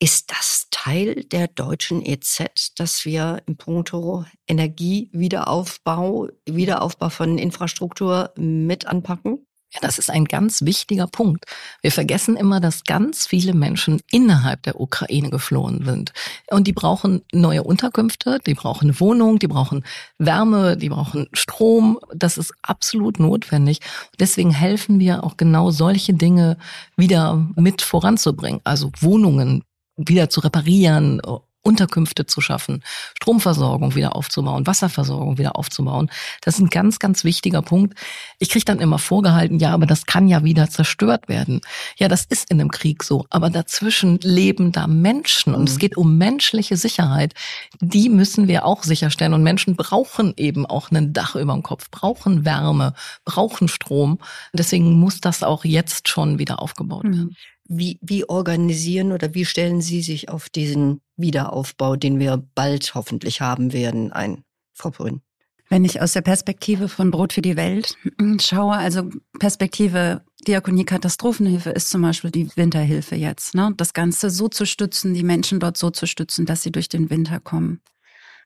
Ist 0.02 0.30
das 0.30 0.66
Teil 0.70 1.24
der 1.24 1.46
deutschen 1.46 2.02
EZ, 2.02 2.72
dass 2.76 3.04
wir 3.04 3.42
im 3.44 3.58
Punkto 3.58 4.24
Energiewiederaufbau, 4.46 6.28
Wiederaufbau 6.46 7.10
von 7.10 7.36
Infrastruktur 7.36 8.32
mit 8.34 8.86
anpacken? 8.86 9.46
Ja, 9.74 9.80
das 9.82 9.98
ist 9.98 10.10
ein 10.10 10.24
ganz 10.24 10.62
wichtiger 10.62 11.06
Punkt. 11.06 11.44
Wir 11.82 11.92
vergessen 11.92 12.36
immer, 12.36 12.60
dass 12.60 12.84
ganz 12.84 13.26
viele 13.26 13.52
Menschen 13.52 14.00
innerhalb 14.10 14.62
der 14.62 14.80
Ukraine 14.80 15.28
geflohen 15.28 15.84
sind. 15.84 16.12
Und 16.50 16.66
die 16.66 16.72
brauchen 16.72 17.20
neue 17.30 17.62
Unterkünfte, 17.62 18.38
die 18.46 18.54
brauchen 18.54 18.86
eine 18.88 19.00
Wohnung, 19.00 19.38
die 19.38 19.48
brauchen 19.48 19.84
Wärme, 20.16 20.78
die 20.78 20.88
brauchen 20.88 21.28
Strom. 21.34 22.00
Das 22.12 22.38
ist 22.38 22.54
absolut 22.62 23.20
notwendig. 23.20 23.80
Deswegen 24.18 24.50
helfen 24.50 24.98
wir 24.98 25.22
auch 25.24 25.36
genau 25.36 25.70
solche 25.70 26.14
Dinge 26.14 26.56
wieder 26.96 27.46
mit 27.54 27.82
voranzubringen. 27.82 28.62
Also 28.64 28.90
Wohnungen 28.98 29.62
wieder 30.08 30.30
zu 30.30 30.40
reparieren, 30.40 31.20
Unterkünfte 31.62 32.24
zu 32.26 32.40
schaffen, 32.40 32.82
Stromversorgung 33.16 33.94
wieder 33.94 34.16
aufzubauen, 34.16 34.66
Wasserversorgung 34.66 35.36
wieder 35.36 35.56
aufzubauen. 35.56 36.10
Das 36.40 36.54
ist 36.54 36.60
ein 36.60 36.70
ganz, 36.70 36.98
ganz 36.98 37.22
wichtiger 37.22 37.60
Punkt. 37.60 37.98
Ich 38.38 38.48
kriege 38.48 38.64
dann 38.64 38.80
immer 38.80 38.98
vorgehalten, 38.98 39.58
ja, 39.58 39.72
aber 39.72 39.84
das 39.84 40.06
kann 40.06 40.28
ja 40.28 40.42
wieder 40.42 40.70
zerstört 40.70 41.28
werden. 41.28 41.60
Ja, 41.98 42.08
das 42.08 42.24
ist 42.24 42.50
in 42.50 42.60
einem 42.60 42.70
Krieg 42.70 43.02
so. 43.02 43.26
Aber 43.28 43.50
dazwischen 43.50 44.18
leben 44.22 44.72
da 44.72 44.86
Menschen 44.86 45.54
und 45.54 45.62
mhm. 45.62 45.66
es 45.66 45.78
geht 45.78 45.98
um 45.98 46.16
menschliche 46.16 46.78
Sicherheit. 46.78 47.34
Die 47.80 48.08
müssen 48.08 48.48
wir 48.48 48.64
auch 48.64 48.82
sicherstellen. 48.82 49.34
Und 49.34 49.42
Menschen 49.42 49.76
brauchen 49.76 50.32
eben 50.38 50.64
auch 50.64 50.90
ein 50.90 51.12
Dach 51.12 51.34
über 51.34 51.52
dem 51.52 51.62
Kopf, 51.62 51.90
brauchen 51.90 52.46
Wärme, 52.46 52.94
brauchen 53.26 53.68
Strom. 53.68 54.18
Deswegen 54.54 54.94
muss 54.94 55.20
das 55.20 55.42
auch 55.42 55.64
jetzt 55.66 56.08
schon 56.08 56.38
wieder 56.38 56.62
aufgebaut 56.62 57.04
werden. 57.04 57.24
Mhm. 57.24 57.36
Wie, 57.72 58.00
wie 58.02 58.28
organisieren 58.28 59.12
oder 59.12 59.32
wie 59.32 59.44
stellen 59.44 59.80
Sie 59.80 60.02
sich 60.02 60.28
auf 60.28 60.48
diesen 60.48 61.02
Wiederaufbau, 61.16 61.94
den 61.94 62.18
wir 62.18 62.42
bald 62.56 62.96
hoffentlich 62.96 63.40
haben 63.40 63.72
werden, 63.72 64.12
ein, 64.12 64.42
Frau 64.72 64.90
Brünn? 64.90 65.22
Wenn 65.68 65.84
ich 65.84 66.02
aus 66.02 66.14
der 66.14 66.22
Perspektive 66.22 66.88
von 66.88 67.12
Brot 67.12 67.32
für 67.32 67.42
die 67.42 67.54
Welt 67.54 67.96
schaue, 68.40 68.72
also 68.76 69.08
Perspektive 69.38 70.22
Diakonie 70.48 70.84
Katastrophenhilfe 70.84 71.70
ist 71.70 71.90
zum 71.90 72.02
Beispiel 72.02 72.32
die 72.32 72.50
Winterhilfe 72.56 73.14
jetzt. 73.14 73.54
Ne? 73.54 73.72
Das 73.76 73.92
Ganze 73.92 74.30
so 74.30 74.48
zu 74.48 74.66
stützen, 74.66 75.14
die 75.14 75.22
Menschen 75.22 75.60
dort 75.60 75.76
so 75.76 75.90
zu 75.90 76.06
stützen, 76.06 76.46
dass 76.46 76.64
sie 76.64 76.72
durch 76.72 76.88
den 76.88 77.08
Winter 77.08 77.38
kommen. 77.38 77.80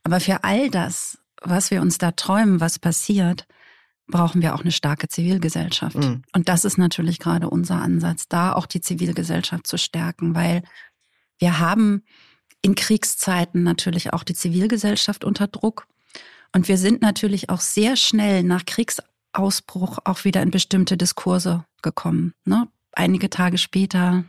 Aber 0.02 0.20
für 0.20 0.44
all 0.44 0.68
das, 0.68 1.16
was 1.40 1.70
wir 1.70 1.80
uns 1.80 1.96
da 1.96 2.10
träumen, 2.10 2.60
was 2.60 2.78
passiert, 2.78 3.46
brauchen 4.06 4.42
wir 4.42 4.54
auch 4.54 4.60
eine 4.60 4.72
starke 4.72 5.08
Zivilgesellschaft. 5.08 5.96
Mhm. 5.96 6.22
Und 6.32 6.48
das 6.48 6.64
ist 6.64 6.78
natürlich 6.78 7.18
gerade 7.18 7.48
unser 7.48 7.80
Ansatz, 7.80 8.28
da 8.28 8.52
auch 8.52 8.66
die 8.66 8.80
Zivilgesellschaft 8.80 9.66
zu 9.66 9.78
stärken, 9.78 10.34
weil 10.34 10.62
wir 11.38 11.58
haben 11.58 12.02
in 12.62 12.74
Kriegszeiten 12.74 13.62
natürlich 13.62 14.12
auch 14.12 14.22
die 14.22 14.34
Zivilgesellschaft 14.34 15.24
unter 15.24 15.46
Druck. 15.46 15.86
Und 16.52 16.68
wir 16.68 16.78
sind 16.78 17.02
natürlich 17.02 17.50
auch 17.50 17.60
sehr 17.60 17.96
schnell 17.96 18.42
nach 18.42 18.64
Kriegsausbruch 18.64 19.98
auch 20.04 20.24
wieder 20.24 20.42
in 20.42 20.50
bestimmte 20.50 20.96
Diskurse 20.96 21.64
gekommen. 21.82 22.32
Ne? 22.44 22.68
Einige 22.92 23.28
Tage 23.28 23.58
später 23.58 24.24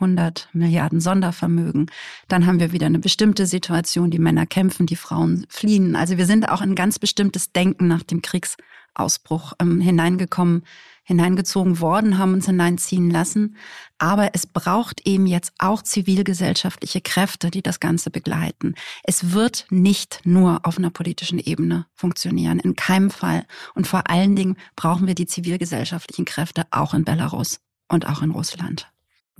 100 0.00 0.48
Milliarden 0.52 1.00
Sondervermögen. 1.00 1.90
Dann 2.28 2.46
haben 2.46 2.60
wir 2.60 2.72
wieder 2.72 2.86
eine 2.86 2.98
bestimmte 2.98 3.46
Situation, 3.46 4.10
die 4.10 4.18
Männer 4.18 4.46
kämpfen, 4.46 4.86
die 4.86 4.96
Frauen 4.96 5.46
fliehen. 5.48 5.94
Also 5.94 6.16
wir 6.16 6.26
sind 6.26 6.48
auch 6.48 6.62
in 6.62 6.74
ganz 6.74 6.98
bestimmtes 6.98 7.52
Denken 7.52 7.86
nach 7.86 8.02
dem 8.02 8.22
Kriegsausbruch 8.22 9.52
ähm, 9.60 9.80
hineingekommen, 9.80 10.64
hineingezogen 11.04 11.80
worden, 11.80 12.18
haben 12.18 12.34
uns 12.34 12.46
hineinziehen 12.46 13.10
lassen. 13.10 13.56
Aber 13.98 14.30
es 14.34 14.46
braucht 14.46 15.06
eben 15.06 15.26
jetzt 15.26 15.52
auch 15.58 15.82
zivilgesellschaftliche 15.82 17.00
Kräfte, 17.00 17.50
die 17.50 17.62
das 17.62 17.80
Ganze 17.80 18.10
begleiten. 18.10 18.74
Es 19.02 19.32
wird 19.32 19.66
nicht 19.70 20.20
nur 20.24 20.60
auf 20.64 20.78
einer 20.78 20.90
politischen 20.90 21.38
Ebene 21.38 21.86
funktionieren, 21.94 22.60
in 22.60 22.76
keinem 22.76 23.10
Fall. 23.10 23.44
Und 23.74 23.86
vor 23.86 24.08
allen 24.08 24.36
Dingen 24.36 24.56
brauchen 24.76 25.06
wir 25.06 25.14
die 25.14 25.26
zivilgesellschaftlichen 25.26 26.24
Kräfte 26.24 26.64
auch 26.70 26.94
in 26.94 27.04
Belarus 27.04 27.60
und 27.88 28.06
auch 28.06 28.22
in 28.22 28.30
Russland. 28.30 28.88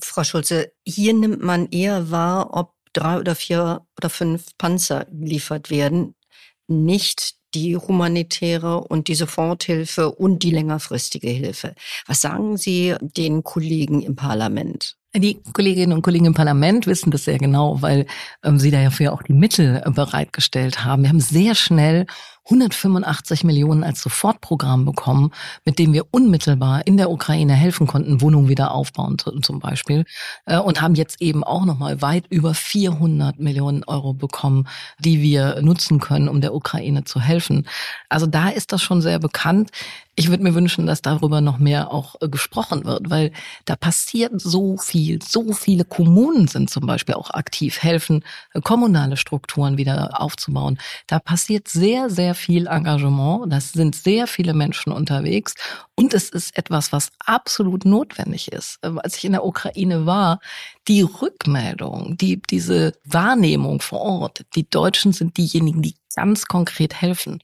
Frau 0.02 0.24
Schulze, 0.24 0.72
hier 0.84 1.14
nimmt 1.14 1.42
man 1.42 1.68
eher 1.68 2.10
wahr, 2.10 2.50
ob 2.52 2.74
drei 2.92 3.18
oder 3.18 3.34
vier 3.34 3.86
oder 3.96 4.10
fünf 4.10 4.46
Panzer 4.58 5.06
geliefert 5.10 5.70
werden, 5.70 6.14
nicht 6.66 7.34
die 7.54 7.76
humanitäre 7.76 8.80
und 8.84 9.08
die 9.08 9.14
Soforthilfe 9.14 10.10
und 10.12 10.42
die 10.42 10.50
längerfristige 10.50 11.28
Hilfe. 11.28 11.74
Was 12.06 12.20
sagen 12.20 12.56
Sie 12.56 12.94
den 13.00 13.42
Kollegen 13.42 14.02
im 14.02 14.14
Parlament? 14.14 14.96
Die 15.12 15.42
Kolleginnen 15.52 15.92
und 15.92 16.02
Kollegen 16.02 16.26
im 16.26 16.34
Parlament 16.34 16.86
wissen 16.86 17.10
das 17.10 17.24
sehr 17.24 17.38
genau, 17.38 17.82
weil 17.82 18.06
ähm, 18.44 18.60
sie 18.60 18.70
dafür 18.70 19.12
auch 19.12 19.24
die 19.24 19.32
Mittel 19.32 19.82
äh, 19.84 19.90
bereitgestellt 19.90 20.84
haben. 20.84 21.02
Wir 21.02 21.08
haben 21.08 21.18
sehr 21.18 21.56
schnell 21.56 22.06
185 22.44 23.44
Millionen 23.44 23.84
als 23.84 24.02
Sofortprogramm 24.02 24.84
bekommen, 24.84 25.32
mit 25.64 25.78
dem 25.78 25.92
wir 25.92 26.06
unmittelbar 26.10 26.86
in 26.86 26.96
der 26.96 27.10
Ukraine 27.10 27.54
helfen 27.54 27.86
konnten, 27.86 28.20
Wohnungen 28.20 28.48
wieder 28.48 28.72
aufbauen 28.72 29.18
zum 29.18 29.58
Beispiel, 29.60 30.04
äh, 30.46 30.58
und 30.58 30.80
haben 30.80 30.94
jetzt 30.94 31.20
eben 31.20 31.44
auch 31.44 31.64
nochmal 31.64 32.02
weit 32.02 32.26
über 32.28 32.54
400 32.54 33.38
Millionen 33.38 33.84
Euro 33.84 34.14
bekommen, 34.14 34.66
die 34.98 35.20
wir 35.20 35.60
nutzen 35.62 36.00
können, 36.00 36.28
um 36.28 36.40
der 36.40 36.54
Ukraine 36.54 37.04
zu 37.04 37.20
helfen. 37.20 37.66
Also 38.08 38.26
da 38.26 38.48
ist 38.48 38.72
das 38.72 38.82
schon 38.82 39.00
sehr 39.00 39.18
bekannt. 39.18 39.70
Ich 40.16 40.28
würde 40.28 40.42
mir 40.42 40.54
wünschen, 40.54 40.86
dass 40.86 41.00
darüber 41.00 41.40
noch 41.40 41.58
mehr 41.58 41.92
auch 41.92 42.16
äh, 42.20 42.28
gesprochen 42.28 42.84
wird, 42.84 43.08
weil 43.08 43.32
da 43.64 43.74
passiert 43.76 44.38
so 44.40 44.76
viel. 44.76 45.20
So 45.22 45.52
viele 45.52 45.84
Kommunen 45.84 46.46
sind 46.46 46.68
zum 46.68 46.86
Beispiel 46.86 47.14
auch 47.14 47.30
aktiv, 47.30 47.82
helfen, 47.82 48.22
äh, 48.52 48.60
kommunale 48.60 49.16
Strukturen 49.16 49.78
wieder 49.78 50.20
aufzubauen. 50.20 50.78
Da 51.06 51.20
passiert 51.20 51.68
sehr, 51.68 52.10
sehr 52.10 52.34
viel 52.40 52.66
Engagement. 52.66 53.52
Das 53.52 53.72
sind 53.72 53.94
sehr 53.94 54.26
viele 54.26 54.54
Menschen 54.54 54.92
unterwegs. 54.92 55.54
Und 55.94 56.14
es 56.14 56.30
ist 56.30 56.56
etwas, 56.56 56.92
was 56.92 57.10
absolut 57.24 57.84
notwendig 57.84 58.50
ist. 58.50 58.78
Äh, 58.82 58.92
als 58.96 59.16
ich 59.16 59.24
in 59.24 59.32
der 59.32 59.44
Ukraine 59.44 60.06
war, 60.06 60.40
die 60.88 61.02
Rückmeldung, 61.02 62.16
die, 62.16 62.40
diese 62.42 62.94
Wahrnehmung 63.04 63.80
vor 63.80 64.00
Ort, 64.00 64.44
die 64.54 64.68
Deutschen 64.68 65.12
sind 65.12 65.36
diejenigen, 65.36 65.82
die 65.82 65.94
ganz 66.16 66.46
konkret 66.46 67.00
helfen. 67.00 67.40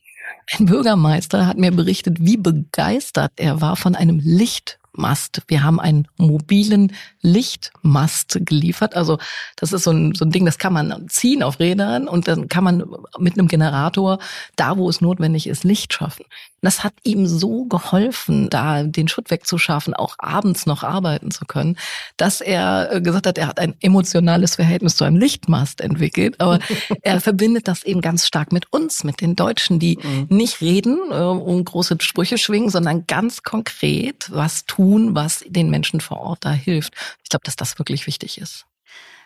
Ein 0.51 0.65
Bürgermeister 0.65 1.45
hat 1.45 1.57
mir 1.57 1.71
berichtet, 1.71 2.17
wie 2.19 2.37
begeistert 2.37 3.31
er 3.37 3.61
war 3.61 3.75
von 3.75 3.95
einem 3.95 4.19
Licht 4.19 4.79
Mast. 4.97 5.41
Wir 5.47 5.63
haben 5.63 5.79
einen 5.79 6.07
mobilen 6.17 6.93
Lichtmast 7.21 8.39
geliefert. 8.41 8.95
Also 8.95 9.17
das 9.55 9.73
ist 9.73 9.83
so 9.83 9.91
ein, 9.91 10.13
so 10.13 10.25
ein 10.25 10.31
Ding, 10.31 10.45
das 10.45 10.57
kann 10.57 10.73
man 10.73 11.07
ziehen 11.09 11.43
auf 11.43 11.59
Rädern 11.59 12.07
und 12.07 12.27
dann 12.27 12.49
kann 12.49 12.63
man 12.63 12.83
mit 13.19 13.37
einem 13.37 13.47
Generator 13.47 14.19
da, 14.55 14.77
wo 14.77 14.89
es 14.89 15.01
notwendig 15.01 15.47
ist, 15.47 15.63
Licht 15.63 15.93
schaffen. 15.93 16.25
Das 16.61 16.83
hat 16.83 16.93
ihm 17.03 17.27
so 17.27 17.65
geholfen, 17.65 18.49
da 18.49 18.81
den 18.83 19.07
Schutt 19.07 19.29
wegzuschaffen, 19.29 19.93
auch 19.93 20.15
abends 20.17 20.65
noch 20.65 20.83
arbeiten 20.83 21.29
zu 21.29 21.45
können, 21.45 21.77
dass 22.17 22.41
er 22.41 22.91
äh, 22.91 23.01
gesagt 23.01 23.27
hat, 23.27 23.37
er 23.37 23.47
hat 23.47 23.59
ein 23.59 23.75
emotionales 23.79 24.55
Verhältnis 24.55 24.95
zu 24.95 25.03
einem 25.03 25.17
Lichtmast 25.17 25.81
entwickelt. 25.81 26.41
Aber 26.41 26.59
er 27.03 27.21
verbindet 27.21 27.67
das 27.67 27.83
eben 27.83 28.01
ganz 28.01 28.25
stark 28.25 28.51
mit 28.51 28.73
uns, 28.73 29.03
mit 29.03 29.21
den 29.21 29.35
Deutschen, 29.35 29.77
die 29.77 29.99
mhm. 30.01 30.35
nicht 30.35 30.61
reden 30.61 30.97
äh, 31.11 31.15
und 31.15 31.65
große 31.65 31.97
Sprüche 31.99 32.39
schwingen, 32.39 32.69
sondern 32.69 33.05
ganz 33.05 33.43
konkret 33.43 34.29
was 34.31 34.65
tun, 34.65 35.13
was 35.13 35.45
den 35.47 35.69
Menschen 35.69 36.01
vor 36.01 36.19
Ort 36.21 36.43
da 36.43 36.51
hilft. 36.51 36.95
Ich 37.23 37.29
glaube, 37.29 37.43
dass 37.45 37.55
das 37.55 37.77
wirklich 37.77 38.07
wichtig 38.07 38.39
ist. 38.39 38.65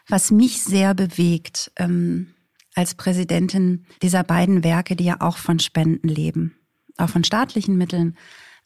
Was 0.07 0.31
mich 0.31 0.61
sehr 0.61 0.93
bewegt 0.93 1.71
ähm, 1.77 2.33
als 2.75 2.95
Präsidentin 2.95 3.85
dieser 4.01 4.23
beiden 4.23 4.65
Werke, 4.65 4.97
die 4.97 5.05
ja 5.05 5.17
auch 5.21 5.37
von 5.37 5.59
Spenden 5.59 6.09
leben 6.09 6.57
auch 6.97 7.09
von 7.09 7.23
staatlichen 7.23 7.77
Mitteln, 7.77 8.15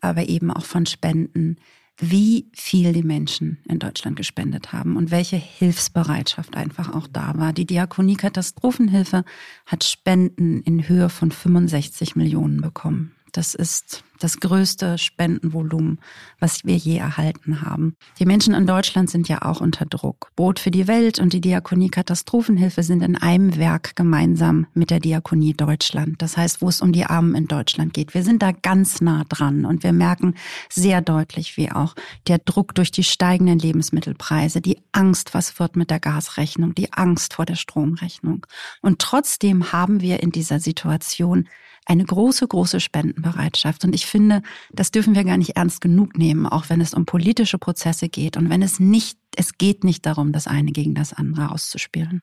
aber 0.02 0.28
eben 0.28 0.52
auch 0.52 0.66
von 0.66 0.86
Spenden, 0.86 1.58
wie 1.98 2.50
viel 2.54 2.92
die 2.92 3.04
Menschen 3.04 3.60
in 3.70 3.80
Deutschland 3.80 4.18
gespendet 4.18 4.74
haben 4.74 4.98
und 4.98 5.12
welche 5.12 5.38
Hilfsbereitschaft 5.38 6.58
einfach 6.58 6.94
auch 6.94 7.08
da 7.08 7.34
war. 7.38 7.54
Die 7.54 7.66
Diakonie 7.66 8.16
Katastrophenhilfe 8.16 9.24
hat 9.66 9.84
Spenden 9.84 10.62
in 10.62 10.88
Höhe 10.90 11.10
von 11.10 11.32
65 11.32 12.16
Millionen 12.16 12.60
bekommen. 12.60 13.16
Das 13.36 13.54
ist 13.54 14.06
das 14.20 14.40
größte 14.40 14.98
Spendenvolumen, 14.98 16.00
was 16.40 16.64
wir 16.64 16.78
je 16.78 16.96
erhalten 16.96 17.62
haben. 17.62 17.98
Die 18.18 18.26
Menschen 18.26 18.54
in 18.54 18.66
Deutschland 18.66 19.10
sind 19.10 19.28
ja 19.28 19.42
auch 19.42 19.60
unter 19.60 19.86
Druck. 19.86 20.32
Brot 20.38 20.58
für 20.58 20.72
die 20.72 20.88
Welt 20.88 21.20
und 21.20 21.34
die 21.34 21.42
Diakonie 21.42 21.90
Katastrophenhilfe 21.90 22.82
sind 22.82 23.04
in 23.04 23.18
einem 23.18 23.58
Werk 23.58 23.98
gemeinsam 23.98 24.68
mit 24.74 24.90
der 24.90 25.02
Diakonie 25.02 25.54
Deutschland. 25.54 26.22
Das 26.22 26.38
heißt, 26.38 26.62
wo 26.62 26.70
es 26.70 26.80
um 26.82 26.94
die 26.94 27.06
Armen 27.06 27.36
in 27.36 27.48
Deutschland 27.48 27.94
geht. 27.94 28.14
Wir 28.14 28.24
sind 28.24 28.42
da 28.42 28.54
ganz 28.54 29.02
nah 29.02 29.26
dran 29.28 29.66
und 29.66 29.84
wir 29.84 29.92
merken 29.92 30.36
sehr 30.70 31.02
deutlich, 31.02 31.58
wie 31.58 31.70
auch 31.70 31.94
der 32.28 32.38
Druck 32.38 32.74
durch 32.74 32.92
die 32.92 33.04
steigenden 33.04 33.60
Lebensmittelpreise, 33.60 34.62
die 34.62 34.82
Angst, 34.94 35.34
was 35.34 35.60
wird 35.60 35.76
mit 35.76 35.90
der 35.90 36.00
Gasrechnung, 36.00 36.74
die 36.74 36.94
Angst 36.94 37.34
vor 37.34 37.46
der 37.46 37.56
Stromrechnung. 37.56 38.46
Und 38.82 39.00
trotzdem 39.00 39.74
haben 39.74 40.00
wir 40.00 40.24
in 40.24 40.32
dieser 40.32 40.62
Situation 40.62 41.50
eine 41.86 42.04
große, 42.04 42.48
große 42.48 42.80
Spendenbereitschaft. 42.80 43.84
Und 43.84 43.94
ich 43.94 44.06
finde, 44.06 44.42
das 44.72 44.92
dürfen 44.92 45.16
wir 45.16 45.24
gar 45.24 45.38
nicht 45.38 45.56
ernst 45.56 45.82
genug 45.82 46.18
nehmen, 46.18 46.46
auch 46.48 46.70
wenn 46.70 46.82
es 46.82 46.94
um 46.94 47.06
politische 47.06 47.58
Prozesse 47.58 48.10
geht 48.10 48.38
und 48.38 48.50
wenn 48.50 48.62
es 48.62 48.80
nicht, 48.80 49.18
es 49.36 49.58
geht 49.58 49.84
nicht 49.84 50.06
darum, 50.06 50.32
das 50.32 50.48
eine 50.48 50.72
gegen 50.72 50.96
das 50.96 51.14
andere 51.14 51.52
auszuspielen. 51.52 52.22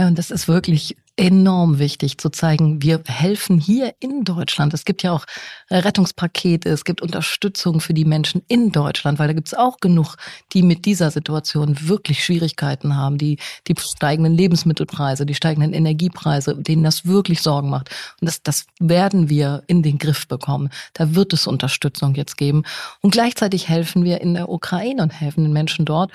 Ja, 0.00 0.06
und 0.06 0.18
das 0.18 0.30
ist 0.30 0.48
wirklich 0.48 0.96
enorm 1.18 1.78
wichtig 1.78 2.16
zu 2.16 2.30
zeigen, 2.30 2.80
wir 2.80 3.02
helfen 3.06 3.60
hier 3.60 3.92
in 4.00 4.24
Deutschland. 4.24 4.72
Es 4.72 4.86
gibt 4.86 5.02
ja 5.02 5.12
auch 5.12 5.26
äh, 5.68 5.76
Rettungspakete, 5.76 6.70
es 6.70 6.86
gibt 6.86 7.02
Unterstützung 7.02 7.82
für 7.82 7.92
die 7.92 8.06
Menschen 8.06 8.40
in 8.48 8.72
Deutschland, 8.72 9.18
weil 9.18 9.26
da 9.26 9.34
gibt 9.34 9.48
es 9.48 9.52
auch 9.52 9.78
genug, 9.78 10.16
die 10.54 10.62
mit 10.62 10.86
dieser 10.86 11.10
Situation 11.10 11.76
wirklich 11.86 12.24
Schwierigkeiten 12.24 12.96
haben, 12.96 13.18
die 13.18 13.36
die 13.68 13.74
steigenden 13.78 14.32
Lebensmittelpreise, 14.32 15.26
die 15.26 15.34
steigenden 15.34 15.74
Energiepreise, 15.74 16.56
denen 16.56 16.82
das 16.82 17.04
wirklich 17.04 17.42
Sorgen 17.42 17.68
macht. 17.68 17.90
Und 18.22 18.26
das, 18.26 18.42
das 18.42 18.64
werden 18.78 19.28
wir 19.28 19.62
in 19.66 19.82
den 19.82 19.98
Griff 19.98 20.26
bekommen. 20.28 20.70
Da 20.94 21.14
wird 21.14 21.34
es 21.34 21.46
Unterstützung 21.46 22.14
jetzt 22.14 22.38
geben. 22.38 22.62
Und 23.02 23.10
gleichzeitig 23.10 23.68
helfen 23.68 24.04
wir 24.04 24.22
in 24.22 24.32
der 24.32 24.48
Ukraine 24.48 25.02
und 25.02 25.10
helfen 25.10 25.44
den 25.44 25.52
Menschen 25.52 25.84
dort 25.84 26.10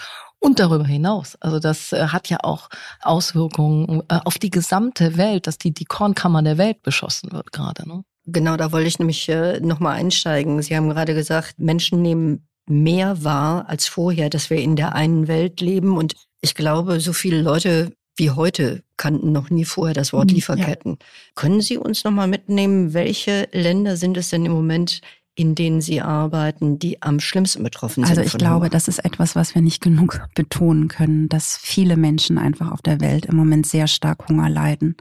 und 0.46 0.60
darüber 0.60 0.86
hinaus. 0.86 1.36
Also 1.42 1.60
das 1.60 1.92
äh, 1.92 2.08
hat 2.08 2.30
ja 2.30 2.38
auch 2.44 2.70
Auswirkungen 3.02 4.04
äh, 4.10 4.20
auf 4.24 4.38
die 4.38 4.52
gesamte 4.52 5.18
Welt, 5.18 5.48
dass 5.48 5.58
die, 5.58 5.74
die 5.74 5.86
Kornkammer 5.86 6.44
der 6.44 6.58
Welt 6.58 6.84
beschossen 6.84 7.32
wird 7.32 7.52
gerade. 7.52 7.88
Ne? 7.88 8.04
Genau, 8.28 8.56
da 8.56 8.72
wollte 8.72 8.88
ich 8.88 9.00
nämlich 9.00 9.28
äh, 9.28 9.60
nochmal 9.60 9.98
einsteigen. 9.98 10.62
Sie 10.62 10.76
haben 10.76 10.90
gerade 10.90 11.16
gesagt, 11.16 11.56
Menschen 11.58 12.02
nehmen 12.02 12.48
mehr 12.68 13.24
wahr 13.24 13.70
als 13.70 13.88
vorher, 13.88 14.30
dass 14.30 14.50
wir 14.50 14.58
in 14.58 14.76
der 14.76 14.94
einen 14.94 15.28
Welt 15.28 15.62
leben. 15.62 15.98
Und 15.98 16.14
ich 16.42 16.56
glaube, 16.56 17.00
so 17.00 17.14
viele 17.14 17.42
Leute 17.42 17.92
wie 18.18 18.32
heute 18.32 18.84
kannten 18.98 19.32
noch 19.32 19.50
nie 19.50 19.66
vorher 19.66 19.94
das 19.94 20.14
Wort 20.14 20.30
mhm, 20.30 20.36
Lieferketten. 20.36 20.98
Ja. 21.00 21.08
Können 21.36 21.62
Sie 21.62 21.78
uns 21.78 22.04
nochmal 22.04 22.28
mitnehmen, 22.28 22.94
welche 22.94 23.50
Länder 23.52 23.98
sind 23.98 24.16
es 24.16 24.30
denn 24.30 24.46
im 24.46 24.54
Moment, 24.54 25.02
in 25.36 25.54
denen 25.54 25.82
Sie 25.82 26.02
arbeiten, 26.02 26.80
die 26.80 27.02
am 27.02 27.20
schlimmsten 27.20 27.62
betroffen 27.62 28.06
sind? 28.06 28.18
Also 28.18 28.22
ich 28.22 28.38
glaube, 28.38 28.56
Hunger? 28.56 28.70
das 28.70 28.88
ist 28.88 29.00
etwas, 29.00 29.36
was 29.36 29.54
wir 29.54 29.62
nicht 29.62 29.82
genug 29.82 30.22
betonen 30.36 30.88
können, 30.88 31.30
dass 31.30 31.58
viele 31.58 31.98
Menschen 31.98 32.38
einfach 32.38 32.72
auf 32.72 32.82
der 32.82 33.02
Welt 33.02 33.26
im 33.26 33.36
Moment 33.36 33.68
sehr 33.68 33.88
stark 33.88 34.28
Hunger 34.30 34.50
leiden. 34.50 34.96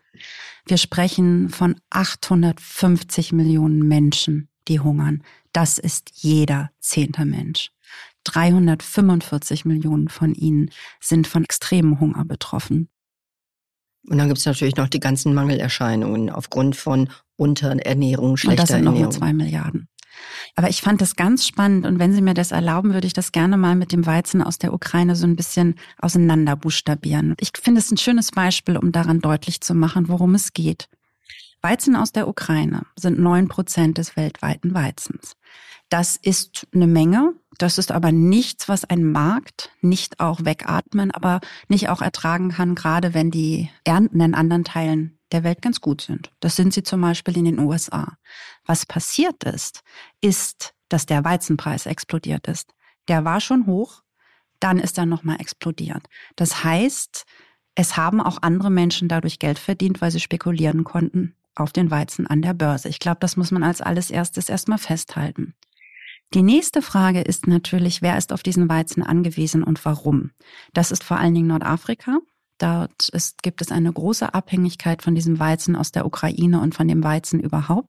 Wir 0.66 0.77
sprechen 0.77 1.51
von 1.51 1.77
850 1.90 3.33
Millionen 3.33 3.87
Menschen, 3.87 4.49
die 4.66 4.81
hungern. 4.81 5.23
Das 5.53 5.79
ist 5.79 6.11
jeder 6.14 6.70
zehnte 6.81 7.25
Mensch. 7.25 7.70
345 8.25 9.64
Millionen 9.64 10.09
von 10.09 10.35
ihnen 10.35 10.70
sind 11.01 11.27
von 11.27 11.44
extremem 11.44 12.01
Hunger 12.01 12.25
betroffen. 12.25 12.88
Und 14.09 14.18
dann 14.18 14.29
gibt 14.29 14.38
es 14.38 14.47
natürlich 14.47 14.77
noch 14.77 14.88
die 14.88 15.01
ganzen 15.01 15.33
Mangelerscheinungen 15.35 16.29
aufgrund 16.31 16.77
von 16.77 17.09
Unterernährung, 17.37 18.37
schlechter 18.37 18.51
Und 18.53 18.59
das 18.61 18.68
sind 18.68 18.87
Ernährung. 18.87 19.03
nochmal 19.03 19.12
zwei 19.12 19.33
Milliarden. 19.33 19.88
Aber 20.57 20.68
ich 20.68 20.83
fand 20.83 21.00
das 21.00 21.16
ganz 21.16 21.46
spannend 21.46 21.87
und 21.87 21.98
wenn 21.98 22.12
Sie 22.12 22.22
mir 22.22 22.35
das 22.35 22.53
erlauben, 22.53 22.92
würde 22.92 23.07
ich 23.07 23.12
das 23.12 23.33
gerne 23.33 23.57
mal 23.57 23.74
mit 23.74 23.92
dem 23.92 24.07
Weizen 24.07 24.42
aus 24.42 24.59
der 24.59 24.72
Ukraine 24.72 25.16
so 25.16 25.27
ein 25.27 25.37
bisschen 25.37 25.74
auseinander 25.98 26.57
buchstabieren. 26.57 27.35
Ich 27.40 27.53
finde 27.61 27.81
es 27.81 27.90
ein 27.90 27.96
schönes 27.96 28.31
Beispiel, 28.31 28.77
um 28.77 28.92
daran 28.92 29.20
deutlich 29.20 29.61
zu 29.61 29.74
machen, 29.74 30.09
worum 30.09 30.35
es 30.35 30.53
geht. 30.53 30.88
Weizen 31.61 31.96
aus 31.96 32.12
der 32.12 32.29
Ukraine 32.29 32.83
sind 32.96 33.18
neun 33.18 33.48
Prozent 33.48 33.98
des 33.98 34.16
weltweiten 34.16 34.74
Weizens. 34.74 35.35
Das 35.88 36.16
ist 36.16 36.66
eine 36.74 36.87
Menge. 36.87 37.35
Das 37.59 37.79
ist 37.79 37.92
aber 37.92 38.11
nichts, 38.11 38.68
was 38.68 38.85
ein 38.85 39.05
Markt 39.05 39.70
nicht 39.81 40.20
auch 40.20 40.44
wegatmen, 40.44 41.11
aber 41.11 41.40
nicht 41.68 41.88
auch 41.88 42.03
ertragen 42.03 42.50
kann, 42.50 42.74
gerade 42.74 43.14
wenn 43.14 43.31
die 43.31 43.70
Ernten 43.85 44.20
in 44.20 44.35
anderen 44.35 44.64
Teilen 44.64 45.18
der 45.35 45.44
Welt 45.44 45.61
ganz 45.61 45.81
gut 45.81 46.01
sind. 46.01 46.31
Das 46.40 46.57
sind 46.57 46.73
sie 46.73 46.83
zum 46.83 47.01
Beispiel 47.01 47.37
in 47.37 47.44
den 47.44 47.59
USA. 47.59 48.16
Was 48.64 48.87
passiert 48.87 49.44
ist, 49.44 49.83
ist, 50.20 50.75
dass 50.88 51.07
der 51.07 51.25
Weizenpreis 51.25 51.87
explodiert 51.87 52.47
ist. 52.47 52.73
Der 53.09 53.25
war 53.25 53.40
schon 53.40 53.66
hoch, 53.66 54.03
dann 54.61 54.79
ist 54.79 54.97
er 54.97 55.07
nochmal 55.07 55.40
explodiert. 55.40 56.07
Das 56.37 56.64
heißt, 56.64 57.27
es 57.75 57.97
haben 57.97 58.20
auch 58.20 58.38
andere 58.40 58.70
Menschen 58.70 59.09
dadurch 59.09 59.38
Geld 59.38 59.59
verdient, 59.59 60.01
weil 60.01 60.11
sie 60.11 60.20
spekulieren 60.20 60.85
konnten 60.85 61.35
auf 61.55 61.73
den 61.73 61.90
Weizen 61.90 62.27
an 62.27 62.40
der 62.40 62.55
Börse. 62.55 62.88
Ich 62.88 62.99
glaube, 62.99 63.18
das 63.20 63.37
muss 63.37 63.51
man 63.51 63.62
als 63.62 63.81
alles 63.81 64.11
erstes 64.11 64.49
erstmal 64.49 64.79
festhalten. 64.79 65.55
Die 66.33 66.42
nächste 66.42 66.83
Frage 66.83 67.20
ist 67.20 67.47
natürlich, 67.47 68.03
wer 68.03 68.16
ist 68.16 68.33
auf 68.33 68.42
diesen 68.42 68.68
Weizen 68.68 69.03
angewiesen 69.03 69.62
und 69.62 69.85
warum? 69.85 70.31
Das 70.73 70.90
ist 70.90 71.05
vor 71.05 71.18
allen 71.18 71.35
Dingen 71.35 71.49
Nordafrika. 71.49 72.18
Dort 72.59 73.09
ist, 73.11 73.43
gibt 73.43 73.61
es 73.61 73.73
eine 73.73 73.93
große 73.93 74.33
Abhängigkeit 74.33 75.03
von 75.03 75.14
diesem 75.14 75.38
Weizen 75.38 75.77
aus 75.77 75.93
der 75.93 76.07
Ukraine 76.07 76.61
und 76.61 76.75
von 76.75 76.88
dem 76.88 77.03
Weizen 77.03 77.40
überhaupt. 77.40 77.88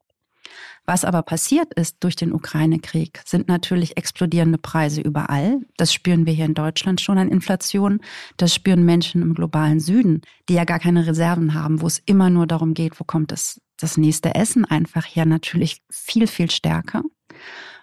Was 0.86 1.04
aber 1.04 1.24
passiert 1.24 1.74
ist 1.74 1.98
durch 2.02 2.16
den 2.16 2.32
Ukraine-Krieg, 2.32 3.22
sind 3.26 3.48
natürlich 3.48 3.98
explodierende 3.98 4.60
Preise 4.60 5.02
überall. 5.02 5.62
Das 5.78 5.92
spüren 5.92 6.28
wir 6.28 6.34
hier 6.34 6.46
in 6.46 6.54
Deutschland 6.54 7.02
schon 7.02 7.18
an 7.18 7.30
Inflation. 7.30 8.02
Das 8.38 8.54
spüren 8.54 8.86
Menschen 8.86 9.24
im 9.24 9.34
globalen 9.34 9.80
Süden, 9.80 10.22
die 10.48 10.54
ja 10.54 10.64
gar 10.64 10.80
keine 10.80 11.08
Reserven 11.08 11.56
haben, 11.56 11.82
wo 11.82 11.88
es 11.88 12.02
immer 12.06 12.30
nur 12.30 12.46
darum 12.46 12.76
geht, 12.76 13.00
wo 13.00 13.04
kommt 13.04 13.32
das, 13.32 13.60
das 13.78 13.98
nächste 13.98 14.36
Essen 14.36 14.64
einfach 14.66 15.06
her, 15.06 15.26
natürlich 15.26 15.82
viel, 15.90 16.28
viel 16.28 16.52
stärker. 16.52 17.02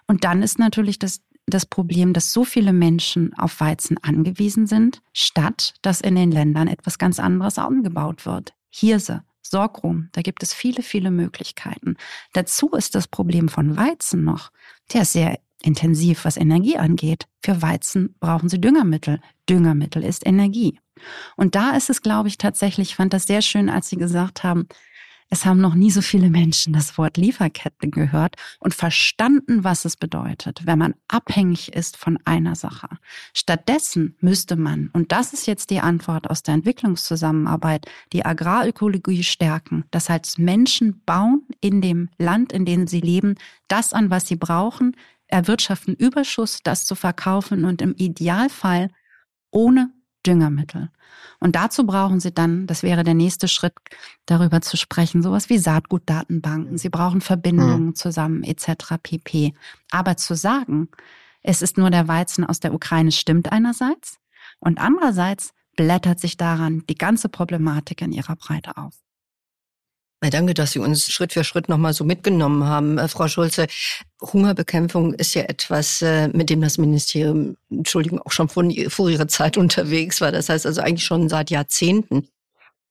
Und 0.07 0.23
dann 0.23 0.41
ist 0.41 0.57
natürlich 0.57 0.97
das, 0.97 1.19
das 1.45 1.65
Problem, 1.65 2.13
dass 2.13 2.33
so 2.33 2.43
viele 2.43 2.73
Menschen 2.73 3.33
auf 3.37 3.59
Weizen 3.59 3.97
angewiesen 4.01 4.67
sind, 4.67 5.01
statt 5.13 5.73
dass 5.81 6.01
in 6.01 6.15
den 6.15 6.31
Ländern 6.31 6.67
etwas 6.67 6.97
ganz 6.97 7.19
anderes 7.19 7.57
angebaut 7.57 8.25
wird. 8.25 8.53
Hirse, 8.69 9.23
Sorghum, 9.41 10.09
da 10.13 10.21
gibt 10.21 10.41
es 10.41 10.53
viele, 10.53 10.81
viele 10.81 11.11
Möglichkeiten. 11.11 11.97
Dazu 12.31 12.69
ist 12.71 12.95
das 12.95 13.07
Problem 13.07 13.49
von 13.49 13.77
Weizen 13.77 14.23
noch, 14.23 14.51
der 14.91 15.03
ist 15.03 15.13
sehr 15.13 15.37
intensiv, 15.61 16.25
was 16.25 16.37
Energie 16.37 16.77
angeht. 16.77 17.27
Für 17.43 17.61
Weizen 17.61 18.15
brauchen 18.19 18.49
sie 18.49 18.59
Düngermittel. 18.59 19.21
Düngermittel 19.49 20.03
ist 20.03 20.25
Energie. 20.25 20.79
Und 21.35 21.55
da 21.55 21.71
ist 21.71 21.89
es, 21.89 22.01
glaube 22.01 22.29
ich, 22.29 22.37
tatsächlich, 22.37 22.89
ich 22.89 22.95
fand 22.95 23.13
das 23.13 23.25
sehr 23.25 23.41
schön, 23.41 23.69
als 23.69 23.89
Sie 23.89 23.97
gesagt 23.97 24.43
haben, 24.43 24.67
es 25.29 25.45
haben 25.45 25.59
noch 25.61 25.75
nie 25.75 25.91
so 25.91 26.01
viele 26.01 26.29
Menschen 26.29 26.73
das 26.73 26.97
Wort 26.97 27.17
Lieferketten 27.17 27.91
gehört 27.91 28.35
und 28.59 28.73
verstanden, 28.73 29.63
was 29.63 29.85
es 29.85 29.97
bedeutet, 29.97 30.65
wenn 30.65 30.79
man 30.79 30.95
abhängig 31.07 31.73
ist 31.73 31.97
von 31.97 32.17
einer 32.25 32.55
Sache. 32.55 32.89
Stattdessen 33.33 34.15
müsste 34.19 34.55
man, 34.55 34.89
und 34.93 35.11
das 35.11 35.33
ist 35.33 35.47
jetzt 35.47 35.69
die 35.69 35.79
Antwort 35.79 36.29
aus 36.29 36.43
der 36.43 36.55
Entwicklungszusammenarbeit, 36.55 37.87
die 38.11 38.25
Agrarökologie 38.25 39.23
stärken. 39.23 39.85
Das 39.91 40.09
heißt, 40.09 40.39
Menschen 40.39 41.01
bauen 41.05 41.43
in 41.61 41.81
dem 41.81 42.09
Land, 42.17 42.53
in 42.53 42.65
dem 42.65 42.87
sie 42.87 43.01
leben, 43.01 43.35
das 43.67 43.93
an, 43.93 44.09
was 44.09 44.27
sie 44.27 44.35
brauchen, 44.35 44.95
erwirtschaften 45.27 45.95
Überschuss, 45.95 46.59
das 46.63 46.85
zu 46.85 46.95
verkaufen 46.95 47.65
und 47.65 47.81
im 47.81 47.95
Idealfall 47.95 48.89
ohne 49.51 49.91
Düngermittel. 50.25 50.89
Und 51.39 51.55
dazu 51.55 51.85
brauchen 51.85 52.19
Sie 52.19 52.33
dann, 52.33 52.67
das 52.67 52.83
wäre 52.83 53.03
der 53.03 53.13
nächste 53.13 53.47
Schritt, 53.47 53.73
darüber 54.25 54.61
zu 54.61 54.77
sprechen, 54.77 55.21
sowas 55.21 55.49
wie 55.49 55.57
Saatgutdatenbanken. 55.57 56.77
Sie 56.77 56.89
brauchen 56.89 57.21
Verbindungen 57.21 57.87
mhm. 57.87 57.95
zusammen 57.95 58.43
etc. 58.43 58.95
pp. 59.01 59.53
Aber 59.91 60.15
zu 60.17 60.35
sagen, 60.35 60.89
es 61.41 61.61
ist 61.61 61.77
nur 61.77 61.89
der 61.89 62.07
Weizen 62.07 62.45
aus 62.45 62.59
der 62.59 62.73
Ukraine, 62.73 63.11
stimmt 63.11 63.51
einerseits. 63.51 64.19
Und 64.59 64.79
andererseits 64.79 65.53
blättert 65.75 66.19
sich 66.19 66.37
daran 66.37 66.83
die 66.89 66.95
ganze 66.95 67.29
Problematik 67.29 68.01
in 68.01 68.13
ihrer 68.13 68.35
Breite 68.35 68.77
auf. 68.77 68.93
Danke, 70.29 70.53
dass 70.53 70.71
Sie 70.71 70.79
uns 70.79 71.11
Schritt 71.11 71.33
für 71.33 71.43
Schritt 71.43 71.69
nochmal 71.69 71.93
so 71.93 72.03
mitgenommen 72.03 72.63
haben, 72.65 72.97
äh, 72.97 73.07
Frau 73.07 73.27
Schulze. 73.27 73.67
Hungerbekämpfung 74.21 75.13
ist 75.13 75.33
ja 75.33 75.43
etwas, 75.43 76.01
äh, 76.01 76.29
mit 76.29 76.49
dem 76.49 76.61
das 76.61 76.77
Ministerium, 76.77 77.57
Entschuldigung, 77.69 78.19
auch 78.21 78.31
schon 78.31 78.49
vor, 78.49 78.63
vor 78.87 79.09
Ihrer 79.09 79.27
Zeit 79.27 79.57
unterwegs 79.57 80.21
war. 80.21 80.31
Das 80.31 80.49
heißt 80.49 80.65
also 80.65 80.81
eigentlich 80.81 81.05
schon 81.05 81.29
seit 81.29 81.49
Jahrzehnten. 81.49 82.27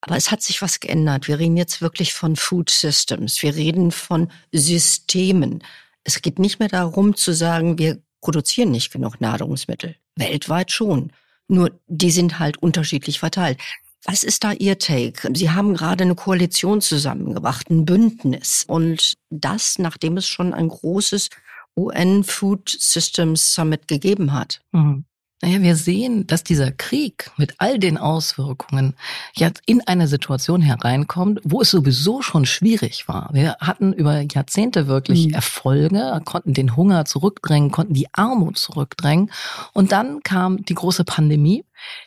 Aber 0.02 0.16
es 0.16 0.30
hat 0.30 0.42
sich 0.42 0.60
was 0.62 0.80
geändert. 0.80 1.28
Wir 1.28 1.38
reden 1.38 1.56
jetzt 1.56 1.80
wirklich 1.80 2.12
von 2.12 2.34
Food 2.34 2.70
Systems. 2.70 3.40
Wir 3.42 3.54
reden 3.54 3.92
von 3.92 4.30
Systemen. 4.50 5.62
Es 6.02 6.20
geht 6.20 6.40
nicht 6.40 6.58
mehr 6.58 6.68
darum 6.68 7.14
zu 7.14 7.32
sagen, 7.32 7.78
wir 7.78 8.02
produzieren 8.20 8.72
nicht 8.72 8.92
genug 8.92 9.20
Nahrungsmittel. 9.20 9.94
Weltweit 10.16 10.72
schon. 10.72 11.12
Nur 11.46 11.70
die 11.86 12.10
sind 12.10 12.40
halt 12.40 12.56
unterschiedlich 12.58 13.20
verteilt. 13.20 13.58
Was 14.04 14.24
ist 14.24 14.42
da 14.42 14.52
Ihr 14.52 14.78
Take? 14.78 15.30
Sie 15.34 15.50
haben 15.50 15.74
gerade 15.74 16.04
eine 16.04 16.14
Koalition 16.14 16.80
zusammengebracht, 16.80 17.70
ein 17.70 17.84
Bündnis. 17.84 18.64
Und 18.66 19.14
das, 19.30 19.78
nachdem 19.78 20.16
es 20.16 20.26
schon 20.26 20.52
ein 20.52 20.68
großes 20.68 21.28
UN 21.76 22.24
Food 22.24 22.68
Systems 22.68 23.54
Summit 23.54 23.88
gegeben 23.88 24.32
hat. 24.32 24.60
Mhm. 24.72 25.04
Naja, 25.44 25.60
wir 25.60 25.74
sehen, 25.74 26.24
dass 26.28 26.44
dieser 26.44 26.70
Krieg 26.70 27.32
mit 27.36 27.56
all 27.58 27.80
den 27.80 27.98
Auswirkungen 27.98 28.94
jetzt 29.34 29.60
in 29.66 29.84
eine 29.84 30.06
Situation 30.06 30.62
hereinkommt, 30.62 31.40
wo 31.42 31.62
es 31.62 31.70
sowieso 31.72 32.22
schon 32.22 32.46
schwierig 32.46 33.08
war. 33.08 33.28
Wir 33.32 33.56
hatten 33.58 33.92
über 33.92 34.20
Jahrzehnte 34.20 34.86
wirklich 34.86 35.26
mhm. 35.26 35.34
Erfolge, 35.34 36.20
konnten 36.24 36.54
den 36.54 36.76
Hunger 36.76 37.06
zurückdrängen, 37.06 37.72
konnten 37.72 37.94
die 37.94 38.06
Armut 38.12 38.56
zurückdrängen. 38.56 39.32
Und 39.72 39.90
dann 39.90 40.22
kam 40.22 40.62
die 40.64 40.74
große 40.74 41.02
Pandemie 41.02 41.64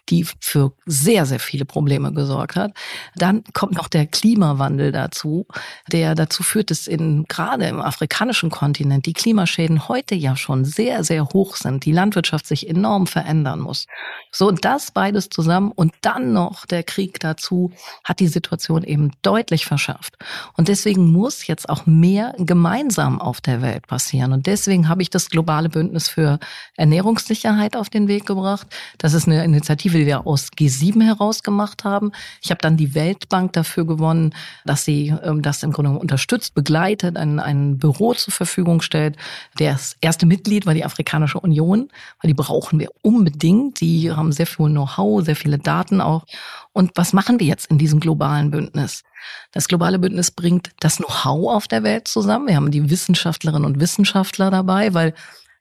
die 0.09 0.25
für 0.39 0.73
sehr, 0.85 1.25
sehr 1.25 1.39
viele 1.39 1.65
Probleme 1.65 2.13
gesorgt 2.13 2.55
hat. 2.55 2.73
Dann 3.15 3.43
kommt 3.53 3.73
noch 3.73 3.87
der 3.87 4.05
Klimawandel 4.05 4.91
dazu, 4.91 5.47
der 5.91 6.15
dazu 6.15 6.43
führt, 6.43 6.71
dass 6.71 6.87
in, 6.87 7.25
gerade 7.27 7.65
im 7.65 7.81
afrikanischen 7.81 8.49
Kontinent 8.49 9.05
die 9.05 9.13
Klimaschäden 9.13 9.87
heute 9.87 10.15
ja 10.15 10.35
schon 10.35 10.65
sehr, 10.65 11.03
sehr 11.03 11.25
hoch 11.29 11.55
sind, 11.55 11.85
die 11.85 11.91
Landwirtschaft 11.91 12.47
sich 12.47 12.69
enorm 12.69 13.07
verändern 13.07 13.59
muss. 13.59 13.87
So, 14.31 14.51
das 14.51 14.91
beides 14.91 15.29
zusammen 15.29 15.71
und 15.71 15.93
dann 16.01 16.33
noch 16.33 16.65
der 16.65 16.83
Krieg 16.83 17.19
dazu 17.19 17.71
hat 18.03 18.19
die 18.19 18.27
Situation 18.27 18.83
eben 18.83 19.11
deutlich 19.21 19.65
verschärft. 19.65 20.15
Und 20.57 20.67
deswegen 20.67 21.11
muss 21.11 21.47
jetzt 21.47 21.69
auch 21.69 21.85
mehr 21.85 22.33
gemeinsam 22.37 23.21
auf 23.21 23.41
der 23.41 23.61
Welt 23.61 23.87
passieren. 23.87 24.33
Und 24.33 24.47
deswegen 24.47 24.89
habe 24.89 25.01
ich 25.01 25.09
das 25.09 25.29
globale 25.29 25.69
Bündnis 25.69 26.09
für 26.09 26.39
Ernährungssicherheit 26.75 27.75
auf 27.75 27.89
den 27.89 28.07
Weg 28.07 28.25
gebracht. 28.25 28.67
Das 28.97 29.13
ist 29.13 29.27
eine 29.27 29.43
Initiative, 29.65 29.97
die 29.97 30.05
wir 30.05 30.27
aus 30.27 30.49
G7 30.51 31.01
heraus 31.03 31.41
haben. 31.83 32.11
Ich 32.41 32.51
habe 32.51 32.61
dann 32.61 32.77
die 32.77 32.93
Weltbank 32.93 33.53
dafür 33.53 33.85
gewonnen, 33.85 34.33
dass 34.65 34.85
sie 34.85 35.13
ähm, 35.23 35.41
das 35.41 35.63
im 35.63 35.71
Grunde 35.71 35.91
unterstützt, 35.91 36.53
begleitet, 36.53 37.17
ein, 37.17 37.39
ein 37.39 37.77
Büro 37.77 38.13
zur 38.13 38.33
Verfügung 38.33 38.81
stellt. 38.81 39.17
Das 39.57 39.95
erste 40.01 40.25
Mitglied 40.25 40.65
war 40.65 40.73
die 40.73 40.85
Afrikanische 40.85 41.39
Union, 41.39 41.89
weil 42.21 42.27
die 42.29 42.33
brauchen 42.33 42.79
wir 42.79 42.89
unbedingt. 43.01 43.81
Die 43.81 44.11
haben 44.11 44.31
sehr 44.31 44.47
viel 44.47 44.67
Know-how, 44.67 45.23
sehr 45.23 45.35
viele 45.35 45.57
Daten 45.57 46.01
auch. 46.01 46.25
Und 46.71 46.91
was 46.95 47.13
machen 47.13 47.39
wir 47.39 47.47
jetzt 47.47 47.67
in 47.71 47.77
diesem 47.77 47.99
globalen 47.99 48.51
Bündnis? 48.51 49.03
Das 49.51 49.67
globale 49.67 49.97
Bündnis 49.97 50.31
bringt 50.31 50.71
das 50.79 50.97
Know-how 50.97 51.55
auf 51.55 51.67
der 51.67 51.83
Welt 51.83 52.07
zusammen. 52.07 52.47
Wir 52.47 52.55
haben 52.55 52.71
die 52.71 52.89
Wissenschaftlerinnen 52.89 53.65
und 53.65 53.79
Wissenschaftler 53.79 54.51
dabei, 54.51 54.93
weil 54.93 55.13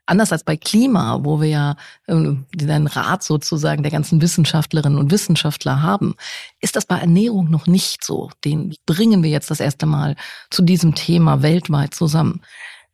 Anders 0.07 0.33
als 0.33 0.45
bei 0.45 0.57
Klima, 0.57 1.21
wo 1.23 1.41
wir 1.41 1.49
ja 1.49 1.77
äh, 2.07 2.35
den 2.55 2.87
Rat 2.87 3.23
sozusagen 3.23 3.83
der 3.83 3.93
ganzen 3.93 4.21
Wissenschaftlerinnen 4.21 4.99
und 4.99 5.11
Wissenschaftler 5.11 5.83
haben, 5.83 6.15
ist 6.61 6.77
das 6.77 6.85
bei 6.87 6.99
Ernährung 6.99 7.51
noch 7.51 7.67
nicht 7.67 8.05
so. 8.05 8.31
Den 8.45 8.75
bringen 8.85 9.23
wir 9.23 9.31
jetzt 9.31 9.51
das 9.51 9.61
erste 9.61 9.87
Mal 9.87 10.17
zu 10.51 10.63
diesem 10.63 10.95
Thema 10.95 11.43
weltweit 11.43 11.95
zusammen. 11.95 12.43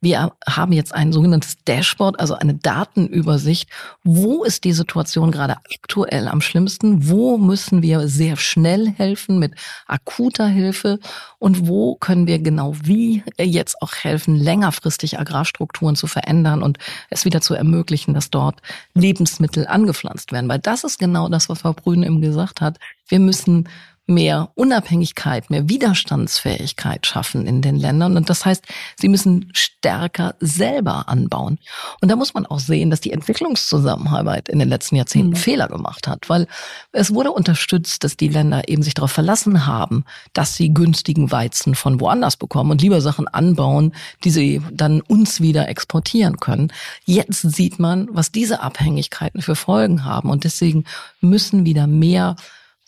Wir 0.03 0.31
haben 0.47 0.71
jetzt 0.73 0.95
ein 0.95 1.13
sogenanntes 1.13 1.63
Dashboard, 1.63 2.19
also 2.19 2.33
eine 2.33 2.55
Datenübersicht. 2.55 3.69
Wo 4.03 4.43
ist 4.43 4.63
die 4.63 4.73
Situation 4.73 5.31
gerade 5.31 5.57
aktuell 5.75 6.27
am 6.27 6.41
schlimmsten? 6.41 7.07
Wo 7.07 7.37
müssen 7.37 7.83
wir 7.83 8.07
sehr 8.07 8.35
schnell 8.35 8.91
helfen 8.97 9.37
mit 9.37 9.53
akuter 9.85 10.47
Hilfe? 10.47 10.99
Und 11.37 11.67
wo 11.67 11.97
können 11.97 12.25
wir 12.25 12.39
genau 12.39 12.73
wie 12.81 13.23
jetzt 13.39 13.79
auch 13.83 13.93
helfen, 13.93 14.35
längerfristig 14.35 15.19
Agrarstrukturen 15.19 15.95
zu 15.95 16.07
verändern 16.07 16.63
und 16.63 16.79
es 17.11 17.23
wieder 17.23 17.41
zu 17.41 17.53
ermöglichen, 17.53 18.15
dass 18.15 18.31
dort 18.31 18.59
Lebensmittel 18.95 19.67
angepflanzt 19.67 20.31
werden? 20.31 20.49
Weil 20.49 20.57
das 20.57 20.83
ist 20.83 20.97
genau 20.97 21.29
das, 21.29 21.47
was 21.47 21.59
Frau 21.59 21.73
Brünen 21.73 22.03
eben 22.03 22.21
gesagt 22.21 22.59
hat. 22.59 22.79
Wir 23.07 23.19
müssen 23.19 23.69
mehr 24.13 24.49
Unabhängigkeit, 24.55 25.49
mehr 25.49 25.69
Widerstandsfähigkeit 25.69 27.05
schaffen 27.05 27.47
in 27.47 27.61
den 27.61 27.75
Ländern. 27.75 28.17
Und 28.17 28.29
das 28.29 28.45
heißt, 28.45 28.63
sie 28.95 29.09
müssen 29.09 29.49
stärker 29.53 30.35
selber 30.39 31.09
anbauen. 31.09 31.57
Und 32.01 32.09
da 32.11 32.15
muss 32.15 32.33
man 32.33 32.45
auch 32.45 32.59
sehen, 32.59 32.89
dass 32.89 33.01
die 33.01 33.11
Entwicklungszusammenarbeit 33.11 34.49
in 34.49 34.59
den 34.59 34.69
letzten 34.69 34.95
Jahrzehnten 34.95 35.31
mhm. 35.31 35.37
Fehler 35.37 35.67
gemacht 35.67 36.07
hat, 36.07 36.29
weil 36.29 36.47
es 36.91 37.13
wurde 37.13 37.31
unterstützt, 37.31 38.03
dass 38.03 38.17
die 38.17 38.27
Länder 38.27 38.67
eben 38.67 38.83
sich 38.83 38.93
darauf 38.93 39.11
verlassen 39.11 39.65
haben, 39.65 40.05
dass 40.33 40.55
sie 40.55 40.73
günstigen 40.73 41.31
Weizen 41.31 41.75
von 41.75 41.99
woanders 41.99 42.37
bekommen 42.37 42.71
und 42.71 42.81
lieber 42.81 43.01
Sachen 43.01 43.27
anbauen, 43.27 43.93
die 44.23 44.29
sie 44.29 44.61
dann 44.71 45.01
uns 45.01 45.41
wieder 45.41 45.67
exportieren 45.67 46.37
können. 46.37 46.71
Jetzt 47.05 47.41
sieht 47.41 47.79
man, 47.79 48.07
was 48.11 48.31
diese 48.31 48.61
Abhängigkeiten 48.61 49.41
für 49.41 49.55
Folgen 49.55 50.05
haben. 50.05 50.29
Und 50.29 50.43
deswegen 50.43 50.85
müssen 51.21 51.65
wieder 51.65 51.87
mehr 51.87 52.35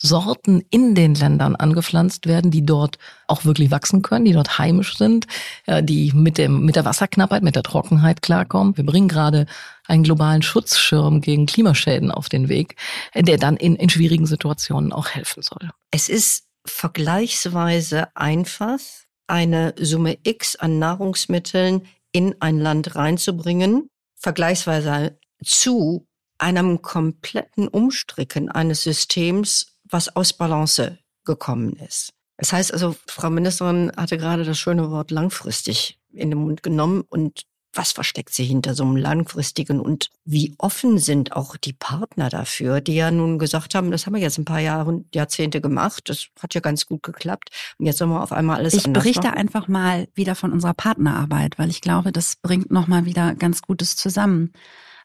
Sorten 0.05 0.63
in 0.69 0.95
den 0.95 1.15
Ländern 1.15 1.55
angepflanzt 1.55 2.27
werden, 2.27 2.51
die 2.51 2.65
dort 2.65 2.97
auch 3.27 3.45
wirklich 3.45 3.71
wachsen 3.71 4.01
können, 4.01 4.25
die 4.25 4.33
dort 4.33 4.59
heimisch 4.59 4.97
sind, 4.97 5.27
äh, 5.65 5.81
die 5.81 6.11
mit 6.13 6.37
dem, 6.37 6.65
mit 6.65 6.75
der 6.75 6.85
Wasserknappheit, 6.85 7.41
mit 7.41 7.55
der 7.55 7.63
Trockenheit 7.63 8.21
klarkommen. 8.21 8.75
Wir 8.75 8.85
bringen 8.85 9.07
gerade 9.07 9.45
einen 9.87 10.03
globalen 10.03 10.41
Schutzschirm 10.41 11.21
gegen 11.21 11.45
Klimaschäden 11.45 12.11
auf 12.11 12.27
den 12.27 12.49
Weg, 12.49 12.75
der 13.15 13.37
dann 13.37 13.55
in, 13.55 13.75
in 13.77 13.89
schwierigen 13.89 14.25
Situationen 14.25 14.91
auch 14.91 15.07
helfen 15.07 15.41
soll. 15.41 15.69
Es 15.91 16.09
ist 16.09 16.45
vergleichsweise 16.65 18.15
einfach, 18.15 18.79
eine 19.27 19.73
Summe 19.79 20.17
X 20.23 20.57
an 20.57 20.79
Nahrungsmitteln 20.79 21.87
in 22.11 22.35
ein 22.41 22.59
Land 22.59 22.95
reinzubringen, 22.95 23.87
vergleichsweise 24.15 25.17
zu 25.43 26.07
einem 26.37 26.81
kompletten 26.81 27.67
Umstricken 27.69 28.49
eines 28.49 28.83
Systems, 28.83 29.72
was 29.93 30.15
aus 30.15 30.33
Balance 30.33 30.97
gekommen 31.25 31.73
ist. 31.73 32.13
Das 32.37 32.51
heißt 32.51 32.73
also, 32.73 32.95
Frau 33.07 33.29
Ministerin 33.29 33.91
hatte 33.95 34.17
gerade 34.17 34.43
das 34.43 34.59
schöne 34.59 34.89
Wort 34.91 35.11
langfristig 35.11 35.99
in 36.11 36.29
den 36.29 36.39
Mund 36.39 36.63
genommen 36.63 37.03
und 37.07 37.45
was 37.75 37.91
versteckt 37.91 38.33
sich 38.33 38.47
hinter 38.47 38.75
so 38.75 38.83
einem 38.83 38.95
langfristigen 38.95 39.79
und 39.79 40.09
wie 40.25 40.53
offen 40.59 40.99
sind 40.99 41.35
auch 41.35 41.57
die 41.57 41.73
Partner 41.73 42.29
dafür, 42.29 42.81
die 42.81 42.93
ja 42.93 43.09
nun 43.09 43.39
gesagt 43.39 43.73
haben, 43.73 43.89
das 43.89 44.05
haben 44.05 44.13
wir 44.13 44.21
jetzt 44.21 44.37
ein 44.37 44.45
paar 44.45 44.59
Jahre, 44.59 45.03
Jahrzehnte 45.13 45.59
gemacht, 45.59 46.07
das 46.07 46.27
hat 46.39 46.53
ja 46.53 46.61
ganz 46.61 46.85
gut 46.85 47.01
geklappt 47.01 47.49
und 47.79 47.87
jetzt 47.87 47.97
sollen 47.97 48.11
wir 48.11 48.21
auf 48.21 48.31
einmal 48.31 48.57
alles 48.57 48.75
Ich 48.75 48.91
berichte 48.91 49.27
machen. 49.27 49.37
einfach 49.37 49.67
mal 49.67 50.07
wieder 50.13 50.35
von 50.35 50.51
unserer 50.53 50.75
Partnerarbeit, 50.75 51.57
weil 51.57 51.71
ich 51.71 51.81
glaube, 51.81 52.11
das 52.11 52.35
bringt 52.35 52.71
nochmal 52.71 53.05
wieder 53.05 53.33
ganz 53.33 53.61
Gutes 53.63 53.95
zusammen. 53.95 54.53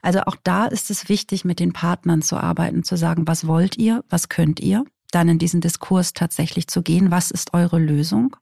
Also 0.03 0.21
auch 0.23 0.37
da 0.43 0.67
ist 0.67 0.91
es 0.91 1.09
wichtig, 1.09 1.45
mit 1.45 1.61
den 1.61 1.73
Partnern 1.73 2.23
zu 2.23 2.37
arbeiten, 2.37 2.85
zu 2.85 2.97
sagen, 2.97 3.27
was 3.27 3.47
wollt 3.47 3.77
ihr, 3.79 4.05
was 4.09 4.29
könnt 4.29 4.61
ihr, 4.61 4.85
dann 5.11 5.29
in 5.29 5.39
diesen 5.39 5.61
Diskurs 5.61 6.13
tatsächlich 6.13 6.69
zu 6.69 6.83
gehen, 6.83 7.11
was 7.11 7.31
ist 7.31 7.55
eure 7.55 7.79
Lösung? 7.79 8.37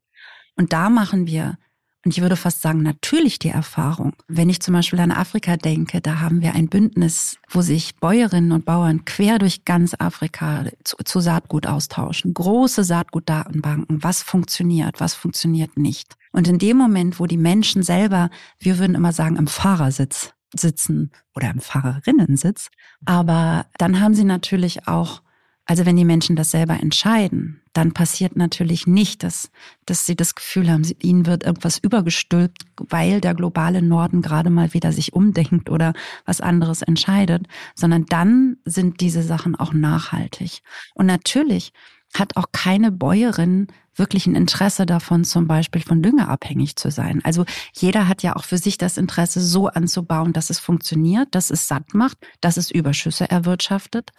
Und 0.56 0.72
da 0.72 0.90
machen 0.90 1.26
wir 1.26 1.58
und 2.06 2.16
ich 2.16 2.22
würde 2.22 2.36
fast 2.36 2.62
sagen, 2.62 2.84
natürlich 2.84 3.40
die 3.40 3.48
Erfahrung. 3.48 4.12
Wenn 4.28 4.48
ich 4.48 4.60
zum 4.60 4.74
Beispiel 4.74 5.00
an 5.00 5.10
Afrika 5.10 5.56
denke, 5.56 6.00
da 6.00 6.20
haben 6.20 6.40
wir 6.40 6.54
ein 6.54 6.68
Bündnis, 6.68 7.36
wo 7.50 7.62
sich 7.62 7.96
Bäuerinnen 7.96 8.52
und 8.52 8.64
Bauern 8.64 9.04
quer 9.04 9.40
durch 9.40 9.64
ganz 9.64 9.92
Afrika 9.98 10.66
zu, 10.84 10.98
zu 10.98 11.18
Saatgut 11.18 11.66
austauschen. 11.66 12.32
Große 12.32 12.84
Saatgutdatenbanken. 12.84 14.04
Was 14.04 14.22
funktioniert, 14.22 15.00
was 15.00 15.14
funktioniert 15.14 15.76
nicht. 15.76 16.14
Und 16.30 16.46
in 16.46 16.60
dem 16.60 16.76
Moment, 16.76 17.18
wo 17.18 17.26
die 17.26 17.36
Menschen 17.36 17.82
selber, 17.82 18.30
wir 18.60 18.78
würden 18.78 18.94
immer 18.94 19.12
sagen, 19.12 19.34
im 19.34 19.48
Fahrersitz 19.48 20.32
sitzen 20.54 21.10
oder 21.34 21.50
im 21.50 21.60
Fahrerinnensitz, 21.60 22.70
aber 23.04 23.66
dann 23.78 24.00
haben 24.00 24.14
sie 24.14 24.24
natürlich 24.24 24.86
auch 24.86 25.22
also 25.66 25.84
wenn 25.84 25.96
die 25.96 26.04
Menschen 26.04 26.36
das 26.36 26.52
selber 26.52 26.80
entscheiden, 26.80 27.60
dann 27.72 27.92
passiert 27.92 28.36
natürlich 28.36 28.86
nicht, 28.86 29.24
dass, 29.24 29.50
dass 29.84 30.06
sie 30.06 30.14
das 30.14 30.36
Gefühl 30.36 30.70
haben, 30.70 30.84
ihnen 31.02 31.26
wird 31.26 31.44
irgendwas 31.44 31.78
übergestülpt, 31.78 32.64
weil 32.76 33.20
der 33.20 33.34
globale 33.34 33.82
Norden 33.82 34.22
gerade 34.22 34.48
mal 34.48 34.72
wieder 34.74 34.92
sich 34.92 35.12
umdenkt 35.12 35.68
oder 35.68 35.92
was 36.24 36.40
anderes 36.40 36.82
entscheidet, 36.82 37.48
sondern 37.74 38.06
dann 38.06 38.58
sind 38.64 39.00
diese 39.00 39.24
Sachen 39.24 39.56
auch 39.56 39.72
nachhaltig. 39.72 40.62
Und 40.94 41.06
natürlich 41.06 41.72
hat 42.14 42.36
auch 42.36 42.46
keine 42.52 42.92
Bäuerin 42.92 43.66
wirklich 43.96 44.26
ein 44.26 44.34
Interesse 44.34 44.86
davon, 44.86 45.24
zum 45.24 45.46
Beispiel 45.46 45.82
von 45.82 46.02
Dünger 46.02 46.28
abhängig 46.28 46.76
zu 46.76 46.90
sein. 46.90 47.20
Also 47.24 47.44
jeder 47.74 48.08
hat 48.08 48.22
ja 48.22 48.36
auch 48.36 48.44
für 48.44 48.58
sich 48.58 48.78
das 48.78 48.96
Interesse, 48.96 49.40
so 49.40 49.68
anzubauen, 49.68 50.32
dass 50.32 50.50
es 50.50 50.58
funktioniert, 50.58 51.28
dass 51.34 51.50
es 51.50 51.68
satt 51.68 51.94
macht, 51.94 52.18
dass 52.40 52.56
es 52.56 52.70
Überschüsse 52.70 53.30
erwirtschaftet. 53.30 54.10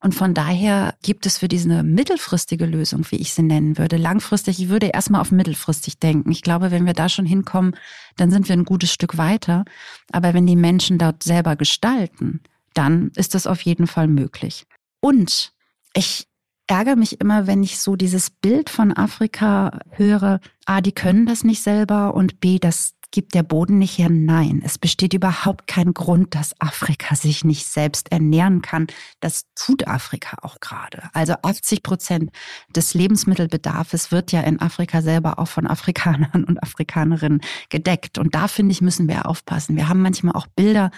Und 0.00 0.14
von 0.14 0.34
daher 0.34 0.94
gibt 1.02 1.24
es 1.24 1.38
für 1.38 1.48
diese 1.48 1.82
mittelfristige 1.82 2.66
Lösung, 2.66 3.06
wie 3.10 3.16
ich 3.16 3.32
sie 3.32 3.42
nennen 3.42 3.78
würde, 3.78 3.96
langfristig, 3.96 4.60
ich 4.60 4.68
würde 4.68 4.88
erstmal 4.88 5.22
auf 5.22 5.32
mittelfristig 5.32 5.98
denken. 5.98 6.30
Ich 6.30 6.42
glaube, 6.42 6.70
wenn 6.70 6.84
wir 6.84 6.92
da 6.92 7.08
schon 7.08 7.24
hinkommen, 7.24 7.74
dann 8.16 8.30
sind 8.30 8.46
wir 8.48 8.54
ein 8.54 8.66
gutes 8.66 8.92
Stück 8.92 9.16
weiter. 9.16 9.64
Aber 10.12 10.34
wenn 10.34 10.46
die 10.46 10.56
Menschen 10.56 10.98
dort 10.98 11.22
selber 11.22 11.56
gestalten, 11.56 12.42
dann 12.74 13.12
ist 13.16 13.34
das 13.34 13.46
auf 13.46 13.62
jeden 13.62 13.86
Fall 13.86 14.08
möglich. 14.08 14.66
Und 15.00 15.52
ich 15.94 16.26
ärgere 16.66 16.96
mich 16.96 17.20
immer, 17.20 17.46
wenn 17.46 17.62
ich 17.62 17.80
so 17.80 17.96
dieses 17.96 18.30
Bild 18.30 18.70
von 18.70 18.96
Afrika 18.96 19.80
höre, 19.90 20.40
A, 20.66 20.80
die 20.80 20.92
können 20.92 21.26
das 21.26 21.44
nicht 21.44 21.62
selber 21.62 22.14
und 22.14 22.40
B, 22.40 22.58
das 22.58 22.94
gibt 23.14 23.34
der 23.34 23.44
Boden 23.44 23.78
nicht 23.78 23.96
her? 23.96 24.08
Nein, 24.10 24.60
es 24.64 24.76
besteht 24.76 25.14
überhaupt 25.14 25.68
kein 25.68 25.94
Grund, 25.94 26.34
dass 26.34 26.60
Afrika 26.60 27.14
sich 27.14 27.44
nicht 27.44 27.64
selbst 27.64 28.10
ernähren 28.10 28.60
kann. 28.60 28.88
Das 29.20 29.44
tut 29.54 29.86
Afrika 29.86 30.38
auch 30.42 30.58
gerade. 30.58 31.10
Also 31.12 31.34
80 31.40 31.84
Prozent 31.84 32.30
des 32.74 32.92
Lebensmittelbedarfs 32.92 34.10
wird 34.10 34.32
ja 34.32 34.40
in 34.40 34.60
Afrika 34.60 35.00
selber 35.00 35.38
auch 35.38 35.46
von 35.46 35.68
Afrikanern 35.68 36.42
und 36.44 36.60
Afrikanerinnen 36.60 37.40
gedeckt. 37.68 38.18
Und 38.18 38.34
da 38.34 38.48
finde 38.48 38.72
ich, 38.72 38.80
müssen 38.80 39.06
wir 39.06 39.26
aufpassen. 39.26 39.76
Wir 39.76 39.88
haben 39.88 40.02
manchmal 40.02 40.34
auch 40.34 40.48
Bilder, 40.48 40.90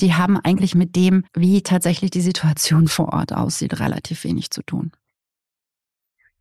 die 0.00 0.14
haben 0.14 0.38
eigentlich 0.38 0.74
mit 0.74 0.96
dem, 0.96 1.24
wie 1.34 1.62
tatsächlich 1.62 2.10
die 2.10 2.22
Situation 2.22 2.88
vor 2.88 3.12
Ort 3.12 3.34
aussieht, 3.34 3.78
relativ 3.78 4.24
wenig 4.24 4.50
zu 4.50 4.62
tun. 4.62 4.90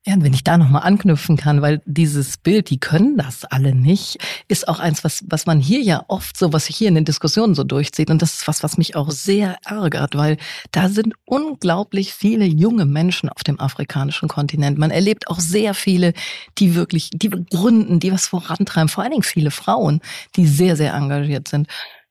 Ja, 0.05 0.13
und 0.13 0.23
wenn 0.23 0.33
ich 0.33 0.45
da 0.45 0.57
nochmal 0.57 0.83
anknüpfen 0.83 1.36
kann, 1.36 1.62
weil 1.62 1.81
dieses 1.86 2.38
Bild, 2.38 2.69
die 2.69 2.79
können 2.79 3.17
das 3.17 3.43
alle 3.43 3.75
nicht, 3.75 4.17
ist 4.47 4.69
auch 4.69 4.79
eins, 4.79 5.03
was, 5.03 5.25
was 5.27 5.45
man 5.45 5.60
hier 5.60 5.81
ja 5.81 6.05
oft 6.07 6.38
so, 6.38 6.53
was 6.53 6.67
sich 6.67 6.77
hier 6.77 6.88
in 6.88 6.95
den 6.95 7.03
Diskussionen 7.03 7.55
so 7.55 7.65
durchzieht. 7.65 8.10
Und 8.10 8.21
das 8.21 8.36
ist 8.36 8.47
was, 8.47 8.63
was 8.63 8.77
mich 8.77 8.95
auch 8.95 9.12
sehr 9.12 9.57
ärgert, 9.65 10.15
weil 10.15 10.38
da 10.71 10.88
sind 10.88 11.13
unglaublich 11.25 12.13
viele 12.13 12.45
junge 12.45 12.86
Menschen 12.86 13.27
auf 13.27 13.43
dem 13.43 13.60
afrikanischen 13.60 14.29
Kontinent. 14.29 14.77
Man 14.77 14.91
erlebt 14.91 15.27
auch 15.27 15.39
sehr 15.39 15.73
viele, 15.73 16.13
die 16.57 16.73
wirklich, 16.73 17.10
die 17.13 17.29
gründen, 17.29 17.99
die 17.99 18.13
was 18.13 18.27
vorantreiben, 18.27 18.88
vor 18.88 19.03
allen 19.03 19.12
Dingen 19.12 19.23
viele 19.23 19.51
Frauen, 19.51 19.99
die 20.38 20.47
sehr, 20.47 20.77
sehr 20.77 20.93
engagiert 20.93 21.49
sind. 21.49 21.67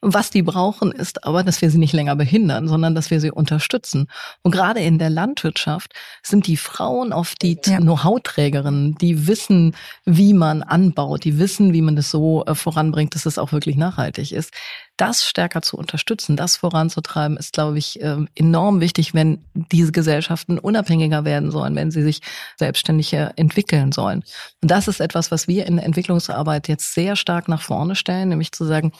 Was 0.09 0.31
die 0.31 0.42
brauchen, 0.42 0.92
ist 0.92 1.25
aber, 1.25 1.42
dass 1.42 1.61
wir 1.61 1.69
sie 1.69 1.79
nicht 1.79 1.92
länger 1.92 2.14
behindern, 2.14 2.69
sondern 2.69 2.95
dass 2.95 3.11
wir 3.11 3.21
sie 3.21 3.33
unterstützen. 3.33 4.07
Und 4.42 4.53
gerade 4.53 4.79
in 4.79 5.01
der 5.01 5.11
Landwirtschaft 5.11 5.95
sind 6.23 6.47
die 6.47 6.57
Frauen 6.57 7.12
oft 7.12 7.42
die 7.42 7.59
ja. 7.66 7.79
Know-how-Trägerinnen, 7.79 8.95
die 8.99 9.27
wissen, 9.27 9.75
wie 10.05 10.33
man 10.33 10.62
anbaut, 10.62 11.25
die 11.25 11.40
wissen, 11.40 11.73
wie 11.73 11.83
man 11.83 11.97
das 11.97 12.12
so 12.12 12.45
äh, 12.45 12.55
voranbringt, 12.55 13.16
dass 13.16 13.27
es 13.27 13.37
auch 13.37 13.51
wirklich 13.51 13.77
nachhaltig 13.77 14.31
ist 14.31 14.53
das 14.96 15.24
stärker 15.24 15.62
zu 15.62 15.76
unterstützen, 15.76 16.37
das 16.37 16.56
voranzutreiben, 16.56 17.37
ist, 17.37 17.52
glaube 17.52 17.78
ich, 17.78 18.00
ähm, 18.02 18.28
enorm 18.35 18.80
wichtig, 18.80 19.14
wenn 19.14 19.44
diese 19.54 19.92
Gesellschaften 19.92 20.59
unabhängiger 20.59 21.24
werden 21.24 21.50
sollen, 21.50 21.74
wenn 21.76 21.90
sie 21.90 22.02
sich 22.02 22.20
selbstständig 22.56 23.12
entwickeln 23.12 23.92
sollen. 23.92 24.24
Und 24.62 24.70
das 24.70 24.88
ist 24.88 25.00
etwas, 25.00 25.30
was 25.30 25.48
wir 25.48 25.66
in 25.66 25.76
der 25.76 25.85
Entwicklungsarbeit 25.85 26.68
jetzt 26.68 26.94
sehr 26.94 27.16
stark 27.16 27.48
nach 27.48 27.62
vorne 27.62 27.94
stellen, 27.94 28.30
nämlich 28.30 28.52
zu 28.52 28.64
sagen, 28.64 28.92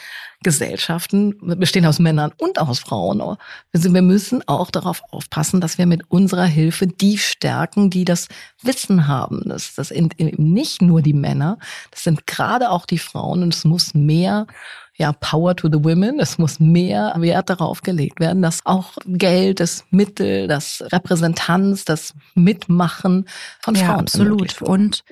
Gesellschaften 0.43 1.35
bestehen 1.59 1.87
aus 1.87 1.99
Männern 1.99 2.33
und 2.39 2.59
aus 2.61 2.79
Frauen. 2.79 3.37
Wir 3.73 4.03
müssen 4.03 4.47
auch 4.47 4.71
darauf 4.71 5.03
aufpassen, 5.11 5.61
dass 5.61 5.79
wir 5.79 5.87
mit 5.87 6.11
unserer 6.11 6.45
Hilfe 6.45 6.87
die 6.87 7.19
stärken, 7.19 7.91
die 7.91 8.05
das 8.05 8.29
Wissen 8.63 9.09
haben. 9.09 9.43
Das, 9.47 9.75
das 9.75 9.89
sind 9.89 10.15
nicht 10.19 10.83
nur 10.83 11.03
die 11.03 11.15
Männer, 11.15 11.59
das 11.91 12.05
sind 12.05 12.27
gerade 12.27 12.71
auch 12.71 12.87
die 12.87 12.99
Frauen 12.99 13.43
und 13.43 13.55
es 13.55 13.65
muss 13.65 13.95
mehr 13.95 14.47
ja, 14.97 15.13
Power 15.13 15.55
to 15.55 15.69
the 15.69 15.85
Women. 15.85 16.21
Es 16.21 16.39
muss 16.39 16.59
mehr 16.59 17.15
Wert 17.19 17.51
darauf 17.51 17.83
gelegt 17.83 18.21
werden, 18.21 18.43
dass 18.43 18.65
auch 18.65 18.93
Geld, 19.07 19.61
das 19.61 19.85
Mittel, 19.91 20.49
das 20.49 20.83
Repräsentanz, 20.91 21.85
das 21.85 22.15
Mitmachen 22.35 23.29
von 23.61 23.75
ja, 23.75 23.85
Frauen 23.85 24.01
absolut. 24.01 24.63
Und 24.63 25.05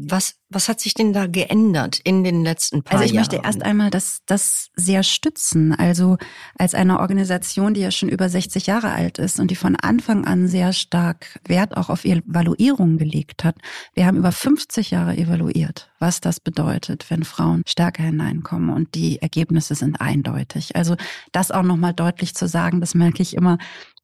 was, 0.00 0.36
was 0.48 0.68
hat 0.68 0.80
sich 0.80 0.94
denn 0.94 1.12
da 1.12 1.26
geändert 1.26 1.98
in 2.04 2.22
den 2.22 2.44
letzten 2.44 2.82
paar 2.82 2.94
Jahren? 2.94 3.02
Also 3.02 3.04
ich 3.04 3.14
Jahren? 3.14 3.20
möchte 3.20 3.46
erst 3.46 3.62
einmal 3.64 3.90
das, 3.90 4.20
das 4.26 4.70
sehr 4.76 5.02
stützen. 5.02 5.74
Also 5.74 6.18
als 6.56 6.74
eine 6.74 7.00
Organisation, 7.00 7.74
die 7.74 7.80
ja 7.80 7.90
schon 7.90 8.08
über 8.08 8.28
60 8.28 8.66
Jahre 8.66 8.90
alt 8.90 9.18
ist 9.18 9.40
und 9.40 9.50
die 9.50 9.56
von 9.56 9.76
Anfang 9.76 10.24
an 10.24 10.46
sehr 10.46 10.72
stark 10.72 11.40
Wert 11.46 11.76
auch 11.76 11.88
auf 11.88 12.04
Evaluierung 12.04 12.98
gelegt 12.98 13.44
hat. 13.44 13.56
Wir 13.94 14.06
haben 14.06 14.16
über 14.16 14.32
50 14.32 14.90
Jahre 14.90 15.16
evaluiert, 15.16 15.90
was 15.98 16.20
das 16.20 16.38
bedeutet, 16.38 17.10
wenn 17.10 17.24
Frauen 17.24 17.62
stärker 17.66 18.04
hineinkommen 18.04 18.70
und 18.70 18.94
die 18.94 19.20
Ergebnisse 19.20 19.74
sind 19.74 20.00
eindeutig. 20.00 20.76
Also 20.76 20.96
das 21.32 21.50
auch 21.50 21.64
nochmal 21.64 21.94
deutlich 21.94 22.34
zu 22.34 22.46
sagen, 22.46 22.80
das 22.80 22.94
merke 22.94 23.22
ich 23.22 23.34
immer, 23.34 23.58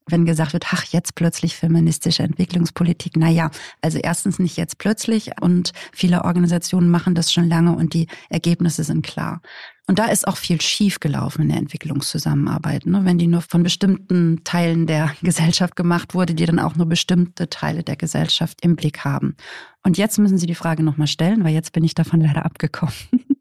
wenn 0.07 0.25
gesagt 0.25 0.53
wird, 0.53 0.65
ach, 0.71 0.85
jetzt 0.85 1.15
plötzlich 1.15 1.55
feministische 1.55 2.23
Entwicklungspolitik. 2.23 3.17
Naja, 3.17 3.49
also 3.81 3.97
erstens 3.97 4.39
nicht 4.39 4.57
jetzt 4.57 4.77
plötzlich 4.77 5.31
und 5.41 5.73
viele 5.91 6.23
Organisationen 6.23 6.89
machen 6.89 7.15
das 7.15 7.33
schon 7.33 7.49
lange 7.49 7.75
und 7.75 7.93
die 7.93 8.07
Ergebnisse 8.29 8.83
sind 8.83 9.05
klar. 9.05 9.41
Und 9.87 9.99
da 9.99 10.05
ist 10.05 10.27
auch 10.27 10.37
viel 10.37 10.61
schief 10.61 10.99
gelaufen 10.99 11.43
in 11.43 11.49
der 11.49 11.59
Entwicklungszusammenarbeit. 11.59 12.87
Ne? 12.87 13.05
Wenn 13.05 13.19
die 13.19 13.27
nur 13.27 13.41
von 13.41 13.61
bestimmten 13.61 14.43
Teilen 14.43 14.87
der 14.87 15.13
Gesellschaft 15.21 15.75
gemacht 15.75 16.13
wurde, 16.13 16.33
die 16.33 16.45
dann 16.45 16.59
auch 16.59 16.75
nur 16.75 16.87
bestimmte 16.87 17.49
Teile 17.49 17.83
der 17.83 17.95
Gesellschaft 17.95 18.59
im 18.63 18.75
Blick 18.75 19.05
haben. 19.05 19.35
Und 19.83 19.97
jetzt 19.97 20.17
müssen 20.17 20.39
Sie 20.39 20.47
die 20.47 20.55
Frage 20.55 20.81
nochmal 20.81 21.07
stellen, 21.07 21.43
weil 21.43 21.53
jetzt 21.53 21.71
bin 21.71 21.83
ich 21.83 21.93
davon 21.93 22.21
leider 22.21 22.45
abgekommen. 22.45 22.95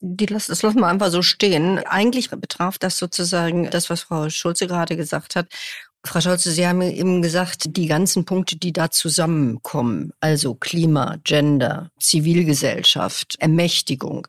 Die 0.00 0.26
lass, 0.26 0.46
das 0.46 0.62
lassen 0.62 0.80
wir 0.80 0.86
einfach 0.86 1.10
so 1.10 1.22
stehen. 1.22 1.78
Eigentlich 1.78 2.30
betraf 2.30 2.78
das 2.78 2.98
sozusagen 2.98 3.68
das, 3.70 3.90
was 3.90 4.02
Frau 4.02 4.28
Schulze 4.30 4.66
gerade 4.66 4.96
gesagt 4.96 5.34
hat. 5.34 5.48
Frau 6.04 6.20
Scholze, 6.20 6.52
Sie 6.52 6.66
haben 6.66 6.80
eben 6.80 7.22
gesagt, 7.22 7.76
die 7.76 7.86
ganzen 7.86 8.24
Punkte, 8.24 8.56
die 8.56 8.72
da 8.72 8.90
zusammenkommen, 8.90 10.12
also 10.20 10.54
Klima, 10.54 11.16
Gender, 11.24 11.90
Zivilgesellschaft, 11.98 13.36
Ermächtigung. 13.40 14.26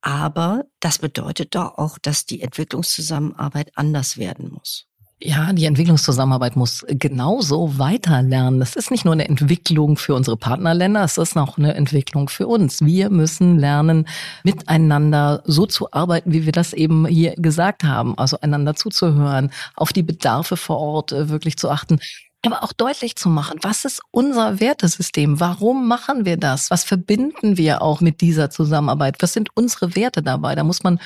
Aber 0.00 0.64
das 0.80 0.98
bedeutet 0.98 1.54
doch 1.54 1.76
auch, 1.76 1.98
dass 1.98 2.24
die 2.24 2.40
Entwicklungszusammenarbeit 2.40 3.72
anders 3.76 4.16
werden 4.16 4.50
muss. 4.50 4.89
Ja, 5.22 5.52
die 5.52 5.66
Entwicklungszusammenarbeit 5.66 6.56
muss 6.56 6.82
genauso 6.88 7.78
weiter 7.78 8.22
lernen. 8.22 8.58
Das 8.58 8.74
ist 8.74 8.90
nicht 8.90 9.04
nur 9.04 9.12
eine 9.12 9.28
Entwicklung 9.28 9.98
für 9.98 10.14
unsere 10.14 10.38
Partnerländer, 10.38 11.04
es 11.04 11.18
ist 11.18 11.36
auch 11.36 11.58
eine 11.58 11.74
Entwicklung 11.74 12.30
für 12.30 12.46
uns. 12.46 12.80
Wir 12.80 13.10
müssen 13.10 13.58
lernen, 13.58 14.08
miteinander 14.44 15.42
so 15.44 15.66
zu 15.66 15.92
arbeiten, 15.92 16.32
wie 16.32 16.46
wir 16.46 16.52
das 16.52 16.72
eben 16.72 17.06
hier 17.06 17.34
gesagt 17.36 17.84
haben. 17.84 18.16
Also 18.16 18.40
einander 18.40 18.74
zuzuhören, 18.74 19.50
auf 19.76 19.92
die 19.92 20.02
Bedarfe 20.02 20.56
vor 20.56 20.78
Ort 20.78 21.12
äh, 21.12 21.28
wirklich 21.28 21.58
zu 21.58 21.68
achten. 21.68 22.00
aber 22.46 22.62
auch 22.62 22.72
deutlich 22.72 23.16
zu 23.16 23.28
machen, 23.28 23.58
was 23.60 23.84
ist 23.84 24.00
unser 24.10 24.58
Wertesystem? 24.58 25.38
Warum 25.38 25.86
machen 25.86 26.24
wir 26.24 26.38
das? 26.38 26.70
Was 26.70 26.84
verbinden 26.84 27.58
wir 27.58 27.82
auch 27.82 28.00
mit 28.00 28.22
dieser 28.22 28.48
Zusammenarbeit? 28.48 29.16
Was 29.20 29.34
sind 29.34 29.50
unsere 29.54 29.94
Werte 29.96 30.22
dabei? 30.22 30.54
Da 30.54 30.64
muss 30.64 30.82
man 30.82 30.98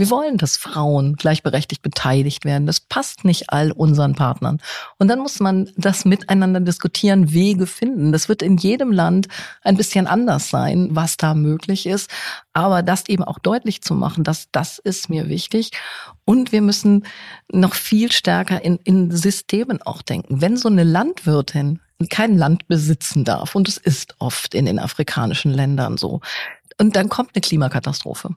wir 0.00 0.10
wollen, 0.10 0.38
dass 0.38 0.56
Frauen 0.56 1.14
gleichberechtigt 1.16 1.82
beteiligt 1.82 2.44
werden. 2.46 2.66
Das 2.66 2.80
passt 2.80 3.24
nicht 3.24 3.50
all 3.50 3.70
unseren 3.70 4.14
Partnern. 4.14 4.58
Und 4.98 5.08
dann 5.08 5.20
muss 5.20 5.40
man 5.40 5.70
das 5.76 6.04
miteinander 6.06 6.60
diskutieren, 6.60 7.32
Wege 7.32 7.66
finden. 7.66 8.10
Das 8.10 8.28
wird 8.28 8.40
in 8.42 8.56
jedem 8.56 8.92
Land 8.92 9.28
ein 9.62 9.76
bisschen 9.76 10.06
anders 10.06 10.48
sein, 10.48 10.88
was 10.92 11.18
da 11.18 11.34
möglich 11.34 11.86
ist. 11.86 12.10
Aber 12.54 12.82
das 12.82 13.08
eben 13.08 13.22
auch 13.22 13.38
deutlich 13.38 13.82
zu 13.82 13.94
machen, 13.94 14.24
dass 14.24 14.48
das 14.50 14.78
ist 14.78 15.10
mir 15.10 15.28
wichtig. 15.28 15.70
Und 16.24 16.50
wir 16.50 16.62
müssen 16.62 17.04
noch 17.52 17.74
viel 17.74 18.10
stärker 18.10 18.64
in, 18.64 18.78
in 18.84 19.10
Systemen 19.10 19.82
auch 19.82 20.00
denken. 20.00 20.40
Wenn 20.40 20.56
so 20.56 20.68
eine 20.68 20.84
Landwirtin 20.84 21.80
kein 22.08 22.38
Land 22.38 22.66
besitzen 22.66 23.24
darf, 23.24 23.54
und 23.54 23.68
es 23.68 23.76
ist 23.76 24.14
oft 24.18 24.54
in 24.54 24.64
den 24.64 24.78
afrikanischen 24.78 25.52
Ländern 25.52 25.98
so, 25.98 26.22
und 26.78 26.96
dann 26.96 27.10
kommt 27.10 27.32
eine 27.34 27.42
Klimakatastrophe 27.42 28.30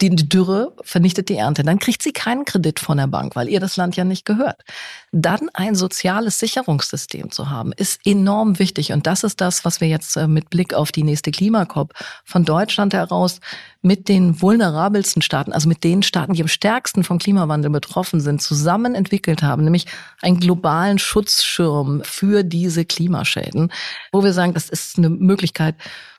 die 0.00 0.14
Dürre 0.14 0.74
vernichtet 0.82 1.30
die 1.30 1.36
Ernte. 1.36 1.62
Dann 1.62 1.78
kriegt 1.78 2.02
sie 2.02 2.12
keinen 2.12 2.44
Kredit 2.44 2.80
von 2.80 2.98
der 2.98 3.06
Bank, 3.06 3.34
weil 3.34 3.48
ihr 3.48 3.60
das 3.60 3.76
Land 3.76 3.96
ja 3.96 4.04
nicht 4.04 4.26
gehört. 4.26 4.62
Dann 5.10 5.48
ein 5.54 5.74
soziales 5.74 6.38
Sicherungssystem 6.38 7.30
zu 7.30 7.48
haben, 7.48 7.72
ist 7.72 8.00
enorm 8.04 8.58
wichtig. 8.58 8.92
Und 8.92 9.06
das 9.06 9.24
ist 9.24 9.40
das, 9.40 9.64
was 9.64 9.80
wir 9.80 9.88
jetzt 9.88 10.16
äh, 10.16 10.28
mit 10.28 10.50
Blick 10.50 10.74
auf 10.74 10.92
die 10.92 11.02
nächste 11.02 11.30
Klimakop 11.30 11.94
von 12.24 12.44
Deutschland 12.44 12.92
heraus 12.92 13.40
mit 13.80 14.08
den 14.08 14.42
vulnerabelsten 14.42 15.22
Staaten, 15.22 15.52
also 15.52 15.68
mit 15.68 15.82
den 15.82 16.02
Staaten, 16.02 16.34
die 16.34 16.42
am 16.42 16.48
stärksten 16.48 17.02
vom 17.02 17.18
Klimawandel 17.18 17.70
betroffen 17.70 18.20
sind, 18.20 18.42
zusammen 18.42 18.94
entwickelt 18.94 19.42
haben, 19.42 19.64
nämlich 19.64 19.86
einen 20.20 20.40
globalen 20.40 20.98
Schutzschirm 20.98 22.02
für 22.04 22.42
diese 22.42 22.84
Klimaschäden, 22.84 23.72
wo 24.12 24.22
wir 24.24 24.34
sagen, 24.34 24.52
das 24.52 24.68
ist 24.68 24.98
eine 24.98 25.08
Möglichkeit, 25.08 25.76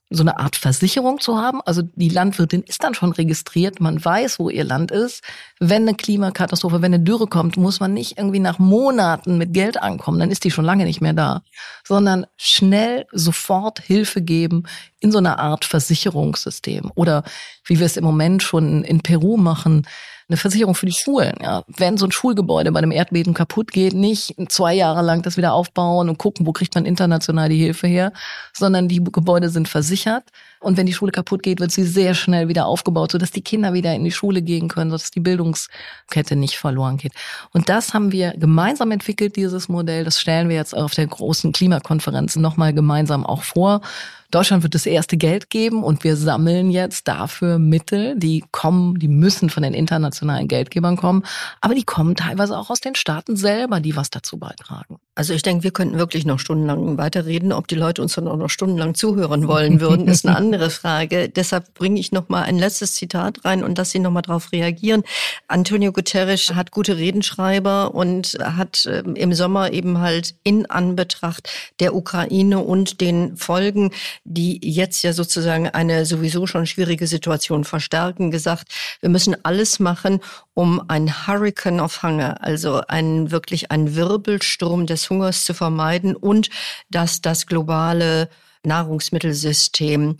so 0.10 0.24
eine 0.24 0.40
Art 0.40 0.56
Versicherung 0.56 1.20
zu 1.20 1.38
haben. 1.38 1.62
Also 1.66 1.82
die 1.82 2.10
Landwirtin 2.10 2.64
ist 2.64 2.84
dann 2.84 2.94
schon 2.94 3.12
registriert, 3.12 3.82
man 3.82 4.04
weiß, 4.04 4.40
wo 4.40 4.50
ihr 4.50 4.64
Land 4.64 4.92
ist. 4.92 5.22
Wenn 5.60 5.82
eine 5.84 5.96
Klimakatastrophe, 5.96 6.82
wenn 6.82 6.94
eine 6.94 7.04
Dürre 7.04 7.28
kommt, 7.28 7.58
muss 7.58 7.80
man 7.80 7.94
nicht 7.94 8.18
irgendwie 8.18 8.40
nach 8.40 8.58
Monaten 8.58 9.38
mit 9.38 9.54
Geld 9.54 9.82
ankommen, 9.82 10.20
dann 10.20 10.32
ist 10.32 10.44
die 10.44 10.52
schon 10.52 10.66
lange 10.66 10.86
nicht 10.86 11.02
mehr 11.02 11.14
da, 11.14 11.44
sondern 11.86 12.26
schnell 12.38 13.06
sofort 13.12 13.80
Hilfe 13.80 14.22
geben 14.22 14.64
in 15.00 15.12
so 15.12 15.18
einer 15.18 15.40
Art 15.40 15.66
Versicherungssystem. 15.66 16.92
Oder 16.96 17.24
wie 17.66 17.80
wir 17.80 17.86
es 17.86 17.98
im 17.98 18.06
Moment 18.06 18.44
schon 18.44 18.84
in 18.84 19.02
Peru 19.02 19.36
machen, 19.36 19.86
eine 20.30 20.38
Versicherung 20.38 20.76
für 20.76 20.86
die 20.86 20.92
Schulen. 20.92 21.36
Ja. 21.42 21.64
Wenn 21.68 21.98
so 21.98 22.06
ein 22.06 22.12
Schulgebäude 22.12 22.72
bei 22.72 22.80
einem 22.80 22.92
Erdbeben 22.92 23.34
kaputt 23.34 23.72
geht, 23.72 23.94
nicht 23.94 24.36
zwei 24.50 24.74
Jahre 24.74 25.02
lang 25.02 25.22
das 25.22 25.38
wieder 25.38 25.54
aufbauen 25.54 26.10
und 26.10 26.18
gucken, 26.18 26.46
wo 26.46 26.52
kriegt 26.52 26.76
man 26.76 26.86
international 26.86 27.48
die 27.48 27.58
Hilfe 27.58 27.88
her, 27.88 28.12
sondern 28.52 28.90
die 28.90 29.02
Gebäude 29.04 29.50
sind 29.50 29.70
versichert. 29.70 30.26
Und 30.60 30.76
wenn 30.76 30.86
die 30.86 30.94
Schule 30.94 31.12
kaputt 31.12 31.44
geht, 31.44 31.60
wird 31.60 31.72
sie 31.72 31.84
sehr 31.84 32.14
schnell 32.14 32.50
wieder 32.50 32.66
aufgebaut, 32.66 33.12
sodass 33.12 33.32
die 33.32 33.42
Kinder 33.42 33.74
wieder 33.74 33.94
in 33.94 34.04
die 34.04 34.12
Schule 34.12 34.42
gehen 34.42 34.68
können, 34.68 34.90
sodass 34.90 35.12
die 35.12 35.20
Bildungskette 35.22 36.36
nicht 36.36 36.58
verloren 36.58 36.98
geht. 36.98 37.14
Und 37.54 37.70
das 37.70 37.94
haben 37.94 38.12
wir 38.12 38.32
gemeinsam 38.32 38.92
entwickelt, 38.92 39.36
dieses 39.38 39.70
Modell. 39.70 40.04
Das 40.04 40.20
stellen 40.20 40.50
wir 40.50 40.58
jetzt 40.58 40.76
auf 40.76 40.94
der 40.94 41.08
großen 41.08 41.54
Klimakonferenz 41.54 42.36
nochmal 42.36 42.74
gemeinsam 42.74 43.26
auch 43.26 43.44
vor. 43.44 43.82
Deutschland 44.32 44.64
wird 44.64 44.76
das 44.76 44.86
erste 44.86 45.16
Geld 45.16 45.50
geben 45.50 45.84
und 45.84 46.04
wir 46.04 46.18
sammeln 46.18 46.70
jetzt 46.70 47.08
dafür 47.08 47.60
Mittel, 47.60 48.16
die 48.18 48.44
kommen, 48.52 49.00
die 49.00 49.08
müssen 49.08 49.50
von 49.50 49.64
den 49.64 49.74
internationalen 49.74 50.48
Geldgebern 50.48 50.98
kommen, 50.98 51.24
aber 51.62 51.76
die 51.76 51.84
kommen 51.84 52.16
teilweise 52.16 52.58
auch 52.58 52.70
aus 52.70 52.82
den 52.82 52.96
Staaten 52.96 53.38
selber, 53.38 53.80
die 53.80 53.96
was 53.96 54.10
dazu 54.10 54.38
beitragen. 54.38 54.98
Also 55.16 55.34
ich 55.34 55.42
denke, 55.42 55.64
wir 55.64 55.72
könnten 55.72 55.98
wirklich 55.98 56.26
noch 56.26 56.38
stundenlang 56.38 57.00
weiterreden. 57.00 57.52
Ob 57.52 57.68
die 57.68 57.76
Leute 57.76 58.04
uns 58.04 58.14
dann 58.14 58.28
auch 58.28 58.38
noch 58.38 58.52
stundenlang 58.52 58.94
zuhören 58.94 59.48
wollen 59.48 59.82
würden, 59.82 60.08
ist 60.08 60.28
eine 60.28 60.38
andere 60.38 60.70
Frage. 60.70 61.28
Deshalb 61.36 61.74
bringe 61.74 62.00
ich 62.00 62.12
noch 62.12 62.30
mal 62.30 62.44
ein 62.44 62.60
letztes 62.60 62.94
Zitat 62.94 63.44
rein 63.44 63.64
und 63.64 63.80
dass 63.80 63.90
Sie 63.90 63.98
noch 63.98 64.12
mal 64.12 64.22
darauf 64.22 64.52
reagieren. 64.52 65.02
Antonio 65.48 65.92
Guterres 65.92 66.54
hat 66.54 66.70
gute 66.70 66.98
Redenschreiber 66.98 67.96
und 67.96 68.38
hat 68.42 68.88
ähm, 68.88 69.16
im 69.16 69.34
Sommer 69.34 69.74
eben 69.74 69.98
halt 70.00 70.36
in 70.44 70.70
Anbetracht 70.70 71.50
der 71.80 71.96
Ukraine 71.96 72.60
und 72.60 73.02
den 73.02 73.38
Folgen 73.38 73.92
die 74.30 74.60
jetzt 74.62 75.04
ja 75.04 75.14
sozusagen 75.14 75.70
eine 75.70 76.06
sowieso 76.06 76.48
schon 76.48 76.66
schwierige 76.66 77.08
Situation 77.08 77.64
verstärken, 77.64 78.30
gesagt, 78.30 78.74
wir 79.00 79.10
müssen 79.10 79.38
alles 79.46 79.80
machen, 79.80 80.20
um 80.54 80.82
ein 80.90 81.28
Hurricane 81.28 81.80
of 81.80 82.04
Hunger, 82.04 82.44
also 82.44 82.82
einen 82.88 83.32
wirklich 83.32 83.72
einen 83.72 83.96
Wirbelsturm 83.96 84.86
des 84.86 85.10
Hungers 85.10 85.46
zu 85.46 85.54
vermeiden 85.54 86.14
und 86.14 86.50
dass 86.90 87.22
das 87.22 87.46
globale 87.46 88.30
Nahrungsmittelsystem 88.64 90.18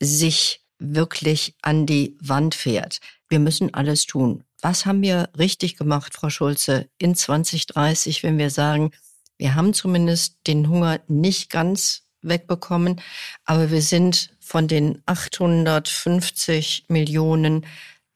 sich 0.00 0.62
wirklich 0.78 1.54
an 1.60 1.84
die 1.84 2.16
Wand 2.22 2.54
fährt. 2.54 3.00
Wir 3.28 3.40
müssen 3.40 3.74
alles 3.74 4.06
tun. 4.06 4.42
Was 4.62 4.86
haben 4.86 5.02
wir 5.02 5.28
richtig 5.38 5.76
gemacht, 5.76 6.14
Frau 6.14 6.30
Schulze, 6.30 6.88
in 6.96 7.14
2030, 7.14 8.22
wenn 8.22 8.38
wir 8.38 8.48
sagen, 8.48 8.90
wir 9.36 9.54
haben 9.54 9.74
zumindest 9.74 10.38
den 10.46 10.68
Hunger 10.68 11.00
nicht 11.08 11.50
ganz 11.50 12.04
wegbekommen. 12.22 13.00
Aber 13.44 13.70
wir 13.70 13.82
sind 13.82 14.30
von 14.40 14.68
den 14.68 15.02
850 15.06 16.86
Millionen 16.88 17.66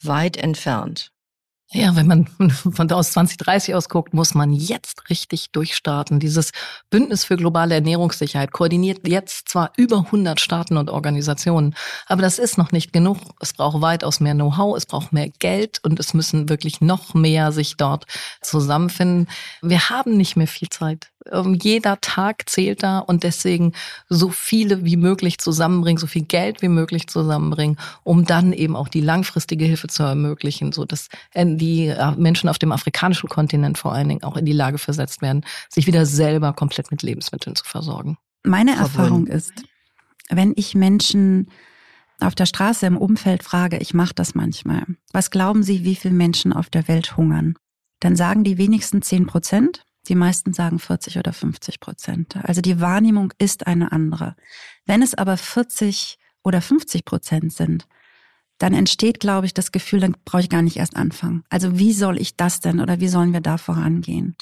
weit 0.01 0.37
entfernt. 0.37 1.13
Ja, 1.77 1.97
wenn 1.97 2.07
man 2.07 2.27
von 2.73 2.87
da 2.87 2.95
aus 2.95 3.11
2030 3.11 3.75
aus 3.75 3.89
guckt, 3.89 4.15
muss 4.15 4.35
man 4.35 4.53
jetzt 4.53 5.11
richtig 5.11 5.51
durchstarten. 5.51 6.21
Dieses 6.21 6.53
Bündnis 6.89 7.25
für 7.25 7.37
globale 7.37 7.75
Ernährungssicherheit 7.75 8.53
koordiniert 8.53 9.09
jetzt 9.09 9.49
zwar 9.49 9.73
über 9.77 9.99
100 9.99 10.41
Staaten 10.41 10.77
und 10.77 10.89
Organisationen, 10.89 11.75
aber 12.07 12.23
das 12.23 12.39
ist 12.39 12.59
noch 12.59 12.71
nicht 12.71 12.93
genug. 12.93 13.19
Es 13.41 13.55
braucht 13.55 13.81
weitaus 13.81 14.21
mehr 14.21 14.35
Know-how, 14.35 14.77
es 14.77 14.87
braucht 14.87 15.13
mehr 15.13 15.31
Geld 15.41 15.81
und 15.83 15.99
es 15.99 16.15
müssen 16.15 16.49
wirklich 16.49 16.81
noch 16.81 17.13
mehr 17.15 17.51
sich 17.51 17.77
dort 17.77 18.05
zusammenfinden. 18.41 19.27
Wir 19.61 19.91
haben 19.91 20.17
nicht 20.17 20.37
mehr 20.37 20.49
viel 20.49 20.69
Zeit. 20.69 21.11
Ähm, 21.33 21.55
jeder 21.55 22.01
Tag 22.01 22.49
zählt 22.49 22.83
da 22.83 22.99
und 22.99 23.23
deswegen 23.23 23.73
so 24.09 24.31
viele 24.31 24.85
wie 24.85 24.97
möglich 24.97 25.39
zusammenbringen, 25.39 25.99
so 25.99 26.07
viel 26.07 26.25
Geld 26.25 26.63
wie 26.63 26.69
möglich 26.69 27.07
zusammenbringen, 27.07 27.79
um 28.03 28.25
dann 28.25 28.53
eben 28.53 28.77
auch 28.77 28.89
die 28.89 29.01
langfristige 29.01 29.65
Hilfe 29.65 29.89
zu 29.89 30.03
ermöglichen, 30.03 30.73
so 30.73 30.85
dass 30.85 31.09
äh, 31.33 31.47
die 31.47 31.87
äh, 31.87 32.13
Menschen 32.17 32.49
auf 32.49 32.59
dem 32.59 32.73
afrikanischen 32.73 33.29
Kontinent 33.29 33.79
vor 33.79 33.93
allen 33.93 34.09
Dingen 34.09 34.23
auch 34.23 34.37
in 34.37 34.45
die 34.45 34.53
Lage 34.53 34.79
versetzt 34.79 35.23
werden, 35.23 35.45
sich 35.69 35.87
wieder 35.87 36.07
selber 36.07 36.53
komplett 36.53 36.91
mit 36.91 37.03
Lebensmitteln 37.03 37.57
zu 37.57 37.65
versorgen. 37.65 38.19
Meine 38.43 38.77
Erfahrung 38.77 39.27
ist, 39.27 39.53
wenn 40.29 40.53
ich 40.57 40.75
Menschen 40.75 41.49
auf 42.21 42.35
der 42.35 42.47
Straße 42.47 42.87
im 42.87 42.97
Umfeld 42.97 43.43
frage, 43.43 43.79
ich 43.79 43.95
mache 43.95 44.15
das 44.15 44.35
manchmal, 44.35 44.85
was 45.13 45.31
glauben 45.31 45.63
Sie, 45.63 45.85
wie 45.85 45.97
viele 45.97 46.15
Menschen 46.15 46.53
auf 46.53 46.71
der 46.71 46.87
Welt 46.89 47.17
hungern? 47.17 47.55
Dann 48.01 48.17
sagen 48.17 48.45
die 48.45 48.59
wenigsten 48.59 49.03
zehn 49.03 49.27
Prozent 49.27 49.85
die 50.09 50.15
meisten 50.15 50.53
sagen 50.53 50.79
40 50.79 51.19
oder 51.19 51.33
50 51.33 51.81
Prozent. 51.81 52.37
Also 52.43 52.61
die 52.61 52.81
Wahrnehmung 52.81 53.33
ist 53.39 53.67
eine 53.67 53.93
andere. 53.93 54.37
Wenn 54.87 55.03
es 55.03 55.15
aber 55.15 55.37
40 55.37 56.19
oder 56.43 56.61
50 56.61 57.05
Prozent 57.05 57.53
sind, 57.53 57.87
dann 58.59 58.75
entsteht, 58.75 59.19
glaube 59.21 59.47
ich, 59.47 59.55
das 59.55 59.73
Gefühl, 59.73 60.01
dann 60.01 60.17
brauche 60.25 60.43
ich 60.43 60.49
gar 60.51 60.63
nicht 60.63 60.77
erst 60.77 60.97
anfangen. 60.97 61.45
Also 61.49 61.79
wie 61.79 61.93
soll 61.93 62.21
ich 62.21 62.37
das 62.37 62.61
denn 62.61 62.81
oder 62.81 63.01
wie 63.01 63.09
sollen 63.09 63.33
wir 63.33 63.41
da 63.41 63.59
vorangehen? 63.59 64.37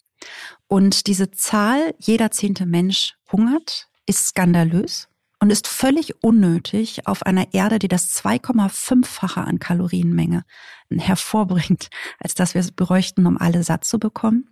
Und 0.67 1.07
diese 1.07 1.31
Zahl, 1.31 1.95
jeder 1.99 2.31
zehnte 2.31 2.67
Mensch 2.67 3.15
hungert, 3.31 3.89
ist 4.07 4.27
skandalös 4.27 5.09
und 5.43 5.51
ist 5.51 5.67
völlig 5.67 6.23
unnötig 6.23 7.09
auf 7.09 7.25
einer 7.25 7.53
Erde, 7.53 7.81
die 7.81 7.89
das 7.89 8.15
2,5-fache 8.15 9.41
an 9.41 9.59
Kalorienmenge 9.59 10.45
hervorbringt, 10.89 11.89
als 12.21 12.37
dass 12.37 12.55
wir 12.55 12.61
es 12.61 12.71
bräuchten, 12.71 13.27
um 13.27 13.37
alle 13.37 13.65
satt 13.65 13.85
zu 13.85 13.99
bekommen. 13.99 14.49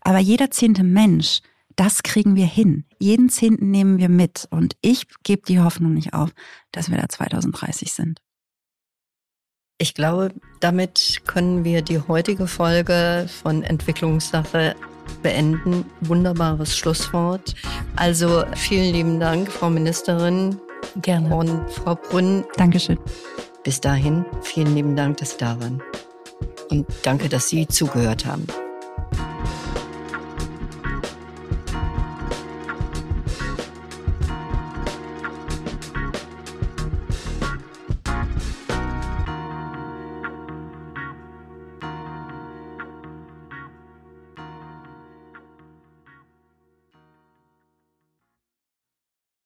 Aber 0.00 0.20
jeder 0.20 0.52
zehnte 0.52 0.84
Mensch, 0.84 1.40
das 1.74 2.04
kriegen 2.04 2.36
wir 2.36 2.46
hin. 2.46 2.84
Jeden 3.00 3.30
Zehnten 3.30 3.72
nehmen 3.72 3.98
wir 3.98 4.08
mit. 4.08 4.46
Und 4.50 4.76
ich 4.80 5.08
gebe 5.24 5.42
die 5.42 5.58
Hoffnung 5.58 5.92
nicht 5.92 6.14
auf, 6.14 6.30
dass 6.70 6.88
wir 6.88 6.98
da 6.98 7.08
2030 7.08 7.92
sind. 7.92 8.20
Ich 9.80 9.94
glaube, 9.94 10.30
damit 10.58 11.22
können 11.26 11.64
wir 11.64 11.82
die 11.82 12.00
heutige 12.00 12.48
Folge 12.48 13.28
von 13.42 13.62
Entwicklungssache 13.62 14.74
beenden. 15.22 15.84
Wunderbares 16.00 16.76
Schlusswort. 16.76 17.54
Also 17.94 18.44
vielen 18.56 18.92
lieben 18.92 19.20
Dank, 19.20 19.48
Frau 19.48 19.70
Ministerin. 19.70 20.56
Gerne. 20.96 21.34
Und 21.34 21.70
Frau 21.70 21.94
Brunn. 21.94 22.44
Dankeschön. 22.56 22.98
Bis 23.62 23.80
dahin, 23.80 24.24
vielen 24.42 24.74
lieben 24.74 24.96
Dank, 24.96 25.18
dass 25.18 25.32
Sie 25.32 25.38
da 25.38 25.60
waren. 25.60 25.80
Und 26.70 26.86
danke, 27.04 27.28
dass 27.28 27.48
Sie 27.48 27.68
zugehört 27.68 28.26
haben. 28.26 28.46